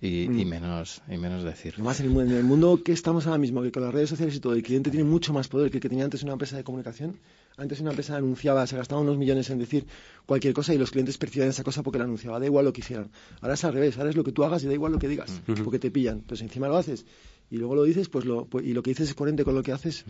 [0.00, 0.48] y, mm.
[0.48, 1.74] menos y menos decir.
[1.74, 4.52] Además, en el, mundo que estamos ahora mismo, que con las redes sociales y todo,
[4.52, 7.18] el cliente tiene mucho más poder que el que tenía antes una empresa de comunicación.
[7.56, 9.86] Antes una empresa anunciaba, se gastaba unos millones en decir
[10.26, 12.80] cualquier cosa y los clientes percibían esa cosa porque la anunciaba, da igual lo que
[12.80, 13.10] hicieran.
[13.40, 15.08] Ahora es al revés, ahora es lo que tú hagas y da igual lo que
[15.08, 16.20] digas, porque te pillan.
[16.20, 17.06] Pues encima lo haces
[17.50, 19.62] y luego lo dices, pues lo, pues, y lo que dices es coherente con lo
[19.62, 20.04] que haces.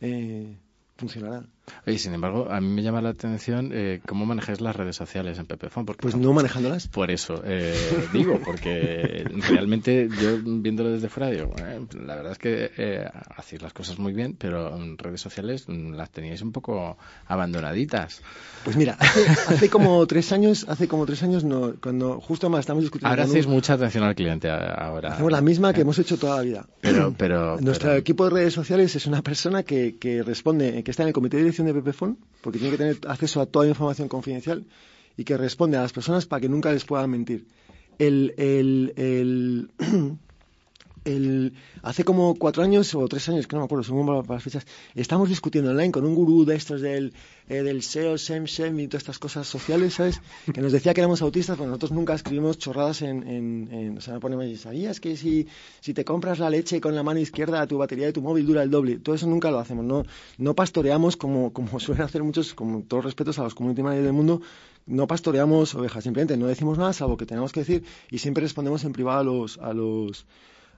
[0.00, 0.56] Eh,
[0.96, 1.46] funcionará.
[1.86, 5.38] Oye, sin embargo, a mí me llama la atención eh, cómo manejáis las redes sociales
[5.38, 5.86] en Pepefon.
[5.86, 6.88] Pues no manejándolas.
[6.88, 7.74] Por eso eh,
[8.12, 13.62] digo, porque realmente yo viéndolo desde fuera digo, eh, la verdad es que eh, hacéis
[13.62, 16.96] las cosas muy bien, pero en redes sociales las teníais un poco
[17.26, 18.22] abandonaditas.
[18.64, 22.82] Pues mira, hace, como tres años, hace como tres años, no, cuando justo más estamos
[22.82, 23.08] discutiendo.
[23.08, 25.14] Ahora hacéis mucha atención al cliente ahora.
[25.14, 26.66] Hacemos la misma que hemos hecho toda la vida.
[26.80, 27.60] Pero, pero.
[27.60, 31.14] Nuestro equipo de redes sociales es una persona que, que responde, que está en el
[31.14, 34.66] comité de de Pepefon, porque tiene que tener acceso a toda la información confidencial
[35.16, 37.46] y que responde a las personas para que nunca les puedan mentir.
[37.98, 39.70] El, el,
[41.04, 44.66] el, hace como cuatro años o tres años, que no me acuerdo, según las fechas,
[44.94, 47.12] estamos discutiendo online con un gurú de estos del,
[47.48, 50.20] eh, del SEO, SEM, SEM y todas estas cosas sociales, ¿sabes?
[50.52, 54.00] Que nos decía que éramos autistas, pues nosotros nunca escribimos chorradas en, en, en o
[54.00, 55.46] sea, ponemos, ¿sabías que si,
[55.80, 58.62] si te compras la leche con la mano izquierda, tu batería de tu móvil dura
[58.62, 58.98] el doble?
[58.98, 60.04] Todo eso nunca lo hacemos, no,
[60.36, 64.40] no pastoreamos como, como suelen hacer muchos, con todos respetos a los community del mundo,
[64.86, 68.84] no pastoreamos ovejas, simplemente no decimos nada, salvo que tenemos que decir, y siempre respondemos
[68.84, 70.26] en privado a los, a los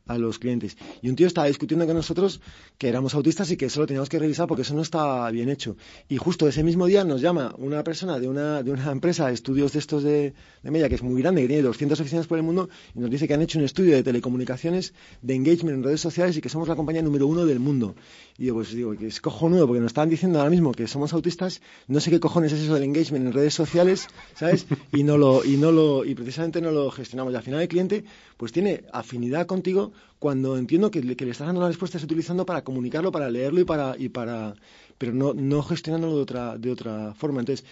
[0.07, 0.77] a los clientes.
[1.03, 2.41] Y un tío estaba discutiendo con nosotros
[2.79, 5.49] que éramos autistas y que eso lo teníamos que revisar porque eso no está bien
[5.49, 5.77] hecho.
[6.09, 9.35] Y justo ese mismo día nos llama una persona de una, de una empresa de
[9.35, 12.39] estudios de estos de, de media que es muy grande, que tiene 200 oficinas por
[12.39, 15.85] el mundo, y nos dice que han hecho un estudio de telecomunicaciones, de engagement en
[15.85, 17.95] redes sociales y que somos la compañía número uno del mundo.
[18.39, 21.13] Y yo pues digo que es cojonudo porque nos están diciendo ahora mismo que somos
[21.13, 24.67] autistas, no sé qué cojones es eso del engagement en redes sociales, ¿sabes?
[24.93, 27.33] Y no lo, y no lo, y precisamente no lo gestionamos.
[27.33, 28.05] Y al final el cliente
[28.41, 32.65] pues tiene afinidad contigo cuando entiendo que, le estás dando la respuesta estás utilizando para
[32.65, 34.55] comunicarlo, para leerlo y para, y para
[34.97, 37.41] pero no, no gestionándolo de otra, de otra forma.
[37.41, 37.67] Entonces,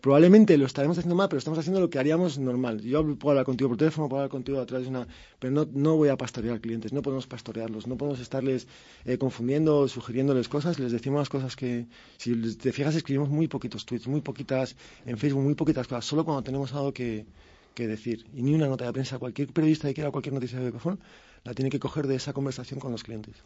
[0.00, 2.80] probablemente lo estaremos haciendo mal, pero estamos haciendo lo que haríamos normal.
[2.80, 5.06] Yo puedo hablar contigo por teléfono, puedo hablar contigo a través de una...
[5.38, 8.66] Pero no, no voy a pastorear clientes, no podemos pastorearlos, no podemos estarles
[9.04, 11.86] eh, confundiendo, sugiriéndoles cosas, les decimos las cosas que...
[12.16, 14.74] Si te fijas, escribimos muy poquitos tweets, muy poquitas
[15.06, 17.24] en Facebook, muy poquitas cosas, solo cuando tenemos algo que,
[17.78, 18.26] que decir.
[18.34, 19.18] Y ni una nota de prensa.
[19.18, 20.98] Cualquier periodista que quiera cualquier noticia de Bepefon
[21.44, 23.36] la tiene que coger de esa conversación con los clientes.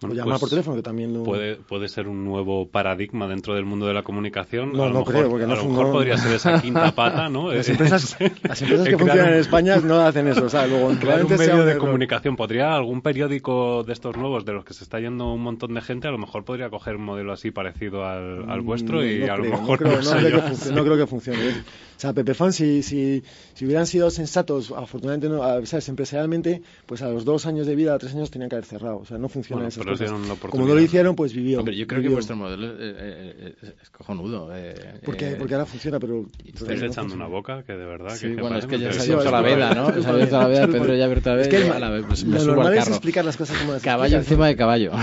[0.00, 1.24] Bueno, llamar pues por teléfono, que también lo...
[1.24, 4.72] puede, puede ser un nuevo paradigma dentro del mundo de la comunicación.
[4.72, 7.52] No, no creo, porque a lo mejor podría ser esa quinta pata, ¿no?
[7.52, 10.44] Las empresas, las empresas que funcionan en España no hacen eso.
[10.44, 12.36] O sea, luego, crear un medio de comunicación.
[12.36, 15.80] ¿Podría algún periódico de estos nuevos, de los que se está yendo un montón de
[15.80, 19.36] gente, a lo mejor podría coger un modelo así parecido al, al vuestro y a
[19.36, 19.82] lo mejor...
[19.82, 21.50] No creo, no, creo que funcione, no creo que funcione.
[21.98, 23.24] O sea, Pepefan, si, si,
[23.54, 27.74] si hubieran sido sensatos, afortunadamente no, o sea, empresarialmente, pues a los dos años de
[27.74, 28.98] vida, a tres años, tenían que haber cerrado.
[28.98, 30.10] O sea, no funciona bueno, cosas.
[30.50, 31.60] Como no lo hicieron, pues vivió.
[31.60, 32.10] Hombre, yo creo vivió.
[32.10, 34.50] que vuestro modelo es, eh, eh, es cojonudo.
[34.54, 36.26] Eh, porque, porque ahora funciona, pero...
[36.44, 38.14] Estáis echando una boca que de verdad...
[38.16, 39.92] Sí, que bueno, es que ya se ha abierto la veda, ¿no?
[39.92, 41.44] Se ha abierto la veda, Pedro ya ha abierto la veda.
[41.44, 42.94] Es que la pues me lo subo normal al es carro.
[42.94, 44.92] explicar las cosas como las Caballo encima de caballo.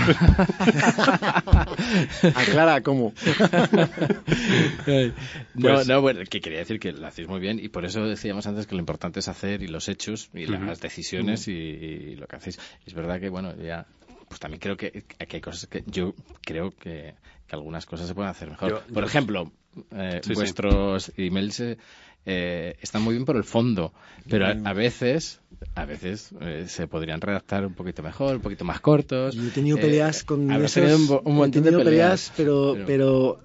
[2.34, 3.12] Aclara cómo.
[4.86, 5.12] no,
[5.60, 8.46] pues, no, bueno, que quería decir que lo hacéis muy bien y por eso decíamos
[8.46, 12.26] antes que lo importante es hacer y los hechos y las decisiones y, y, lo
[12.26, 12.58] que hacéis.
[12.86, 13.86] Es verdad que, bueno, ya
[14.28, 17.14] pues también creo que, que hay cosas que yo creo que,
[17.46, 18.70] que, algunas cosas se pueden hacer mejor.
[18.70, 19.52] Yo, Por yo, ejemplo,
[19.92, 21.26] eh, sí, vuestros sí.
[21.26, 21.78] emails eh,
[22.26, 23.92] eh, están muy bien por el fondo,
[24.28, 25.40] pero a, veces
[25.74, 29.34] a veces eh, se podrían redactar un poquito mejor, un poquito más cortos.
[29.34, 33.40] Yo he tenido peleas con esos, un, un montón de peleas, pero, pero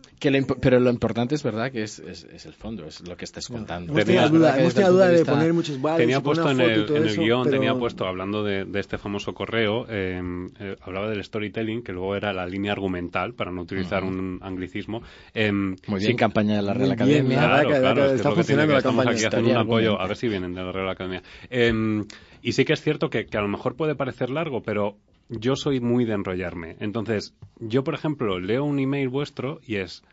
[0.59, 3.91] pero lo importante es verdad que es, es, el fondo, es lo que estás contando.
[3.91, 4.55] Hemos tenido duda,
[4.89, 8.43] duda de, poner muchos vales, Tenía puesto en el, en el guion, tenía puesto, hablando
[8.43, 12.71] de, de este famoso correo, em, eh, hablaba del storytelling, que luego era la línea
[12.71, 15.01] argumental, para no utilizar un anglicismo.
[15.33, 17.39] Eh, Muy bien, campaña de la Real Academia.
[17.39, 19.11] Claro, claro, es está funcionando la campaña.
[19.11, 21.23] aquí haciendo un apoyo, a ver si vienen de la Real Academia.
[21.49, 22.05] Em,
[22.41, 24.97] y sí que es cierto que, que a lo mejor puede parecer largo, pero
[25.29, 26.75] yo soy muy de enrollarme.
[26.79, 30.03] Entonces, yo, por ejemplo, leo un email vuestro y es,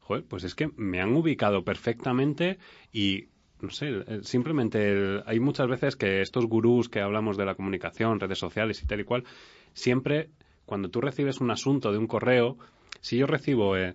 [0.00, 2.58] joder, pues es que me han ubicado perfectamente
[2.92, 3.28] y
[3.60, 8.38] no sé, simplemente hay muchas veces que estos gurús que hablamos de la comunicación, redes
[8.38, 9.24] sociales y tal y cual,
[9.72, 10.28] siempre
[10.66, 12.58] cuando tú recibes un asunto de un correo,
[13.00, 13.94] si yo recibo eh,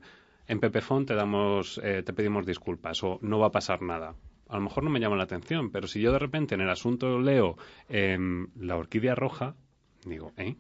[0.52, 4.16] en Pepefon te damos, eh, te pedimos disculpas o no va a pasar nada.
[4.50, 6.70] A lo mejor no me llama la atención, pero si yo de repente en el
[6.70, 7.56] asunto leo
[7.88, 9.56] em, la orquídea roja,
[10.04, 10.58] digo, ¿eh?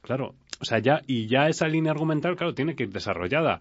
[0.00, 3.60] Claro, o sea, ya, y ya esa línea argumental, claro, tiene que ir desarrollada.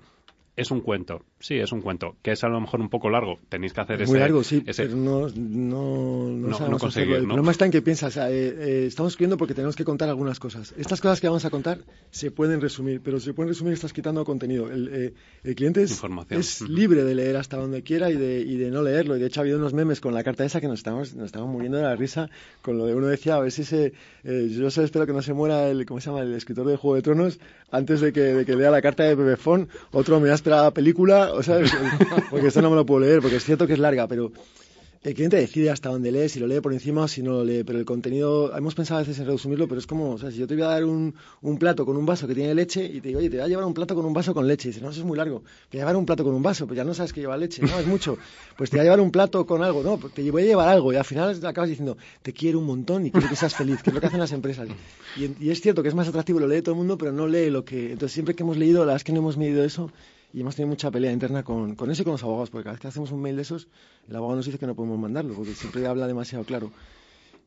[0.57, 3.39] Es un cuento, sí, es un cuento, que es a lo mejor un poco largo.
[3.47, 4.11] Tenéis que hacer ese.
[4.11, 8.17] Muy largo, sí, pero no, no, no, no, conseguir, El problema está en que piensas,
[8.17, 10.73] eh, eh, estamos escribiendo porque tenemos que contar algunas cosas.
[10.77, 11.79] Estas cosas que vamos a contar
[12.09, 14.69] se pueden resumir, pero se pueden resumir estás quitando contenido.
[14.69, 15.13] El, eh,
[15.45, 18.81] el cliente es, es libre de leer hasta donde quiera y de, y de no
[18.81, 19.15] leerlo.
[19.15, 21.27] Y de hecho ha habido unos memes con la carta esa que nos estamos, nos
[21.27, 22.29] estamos muriendo de la risa
[22.61, 23.93] con lo de uno decía, a ver si se.
[24.25, 26.23] yo solo espero que no se muera el, ¿cómo se llama?
[26.23, 27.39] El escritor de Juego de Tronos
[27.71, 29.69] antes de que, de que lea la carta de Pepefón.
[29.91, 31.59] Otro me esperaba la película, o sea,
[32.29, 34.31] porque esto no me lo puedo leer, porque es cierto que es larga, pero
[35.03, 37.43] el cliente decide hasta dónde lee, si lo lee por encima o si no lo
[37.43, 40.29] lee, pero el contenido, hemos pensado a veces en resumirlo, pero es como, o sea,
[40.29, 42.85] si yo te voy a dar un, un plato con un vaso que tiene leche
[42.85, 44.67] y te digo, oye, te voy a llevar un plato con un vaso con leche,
[44.67, 46.43] y dices, no, eso es muy largo, te voy a llevar un plato con un
[46.43, 48.19] vaso, pues ya no sabes que lleva leche, no, es mucho,
[48.55, 50.93] pues te voy a llevar un plato con algo, no, te voy a llevar algo,
[50.93, 53.89] y al final acabas diciendo, te quiero un montón y quiero que seas feliz, que
[53.89, 54.69] es lo que hacen las empresas.
[55.17, 57.27] Y, y es cierto que es más atractivo, lo lee todo el mundo, pero no
[57.27, 59.63] lee lo que, entonces siempre que hemos leído, la verdad es que no hemos medido
[59.63, 59.91] eso,
[60.33, 62.73] y hemos tenido mucha pelea interna con, con eso y con los abogados, porque cada
[62.73, 63.67] vez que hacemos un mail de esos,
[64.07, 66.71] el abogado nos dice que no podemos mandarlo, porque siempre habla demasiado claro.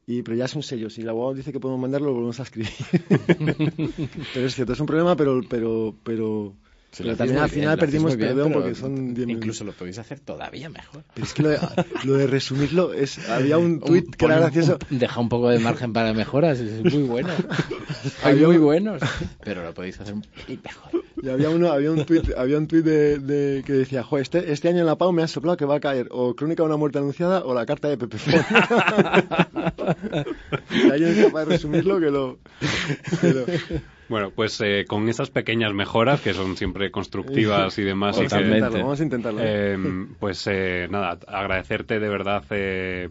[0.07, 2.41] Y, pero ya es un sello, si el abogado dice que podemos mandarlo, lo volvemos
[2.41, 2.71] a escribir.
[4.35, 6.53] pero es cierto, es un problema, pero, pero, pero
[6.97, 11.03] pero también al final perdimos perdón porque son Incluso lo podéis hacer todavía mejor.
[11.15, 14.79] Pero es que lo de, resumirlo, es había un tuit que era gracioso.
[14.91, 17.31] deja un poco de margen para mejoras, es muy bueno.
[18.23, 19.03] Hay muy buenos,
[19.43, 21.05] pero lo podéis hacer mejor.
[21.23, 24.69] Y había, uno, había un tuit, había un tuit de, que decía, jo, este, este
[24.69, 26.77] año en la PAU me ha soplado que va a caer o Crónica de una
[26.77, 28.19] muerte anunciada o la carta de Pepe
[30.71, 32.39] y alguien es capaz de resumirlo que lo...
[34.09, 38.19] Bueno, pues eh, con esas pequeñas mejoras que son siempre constructivas y demás.
[38.19, 39.41] vamos a intentarlo.
[39.43, 39.79] Eh,
[40.19, 42.45] pues eh, nada, agradecerte de verdad,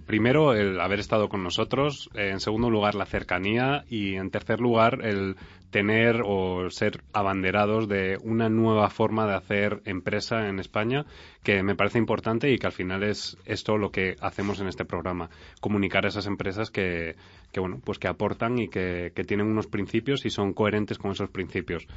[0.06, 5.00] primero, el haber estado con nosotros, en segundo lugar, la cercanía y en tercer lugar,
[5.04, 5.36] el
[5.74, 11.04] tener o ser abanderados de una nueva forma de hacer empresa en España
[11.44, 14.86] que me parece importante y que al final es esto lo que hacemos en este
[14.86, 17.16] programa, comunicar a esas empresas que,
[17.52, 21.12] que bueno, pues que aportan y que, que, tienen unos principios y son coherentes con
[21.12, 21.88] esos principios.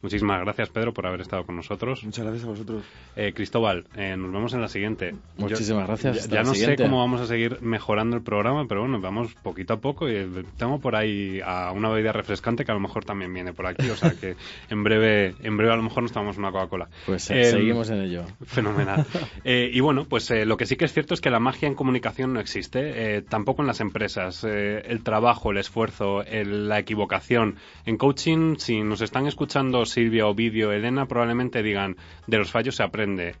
[0.00, 2.04] Muchísimas gracias, Pedro, por haber estado con nosotros.
[2.04, 2.84] Muchas gracias a vosotros.
[3.16, 5.14] Eh, Cristóbal, eh, nos vemos en la siguiente.
[5.38, 6.28] Muchísimas gracias.
[6.28, 9.80] Ya, no sé cómo vamos a seguir mejorando el programa, pero bueno, vamos poquito a
[9.80, 13.52] poco y tengo por ahí a una bebida refrescante que a lo mejor también viene
[13.52, 14.36] por aquí, o sea que
[14.68, 16.88] en breve, en breve a lo mejor nos tomamos una Coca-Cola.
[17.06, 18.24] Pues eh, seguimos en ello.
[18.44, 19.06] Fenomenal.
[19.44, 22.32] y bueno, pues lo que sí que es cierto es que la magia en comunicación
[22.32, 24.44] no existe, tampoco en las empresas.
[24.44, 27.56] el trabajo, el esfuerzo, la equivocación.
[27.86, 31.96] En coaching, si nos están escuchando Silvia, Ovidio, Elena, probablemente digan,
[32.26, 33.36] de los fallos se aprende.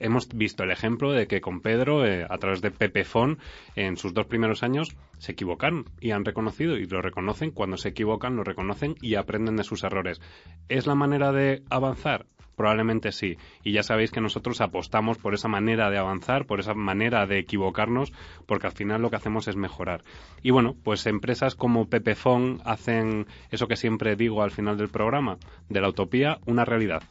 [0.00, 3.38] Hemos visto el ejemplo de que con Pedro, eh, a través de Pepefon,
[3.74, 7.50] en sus dos primeros años, se equivocaron y han reconocido y lo reconocen.
[7.50, 10.20] Cuando se equivocan, lo reconocen y aprenden de sus errores.
[10.68, 12.26] ¿Es la manera de avanzar?
[12.58, 13.36] Probablemente sí.
[13.62, 17.38] Y ya sabéis que nosotros apostamos por esa manera de avanzar, por esa manera de
[17.38, 18.12] equivocarnos,
[18.46, 20.02] porque al final lo que hacemos es mejorar.
[20.42, 25.38] Y bueno, pues empresas como Pepefon hacen eso que siempre digo al final del programa,
[25.68, 27.04] de la utopía una realidad.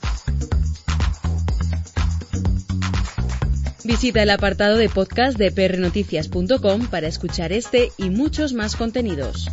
[3.88, 9.48] Visita el apartado de podcast de prnoticias.com para escuchar este y muchos más contenidos.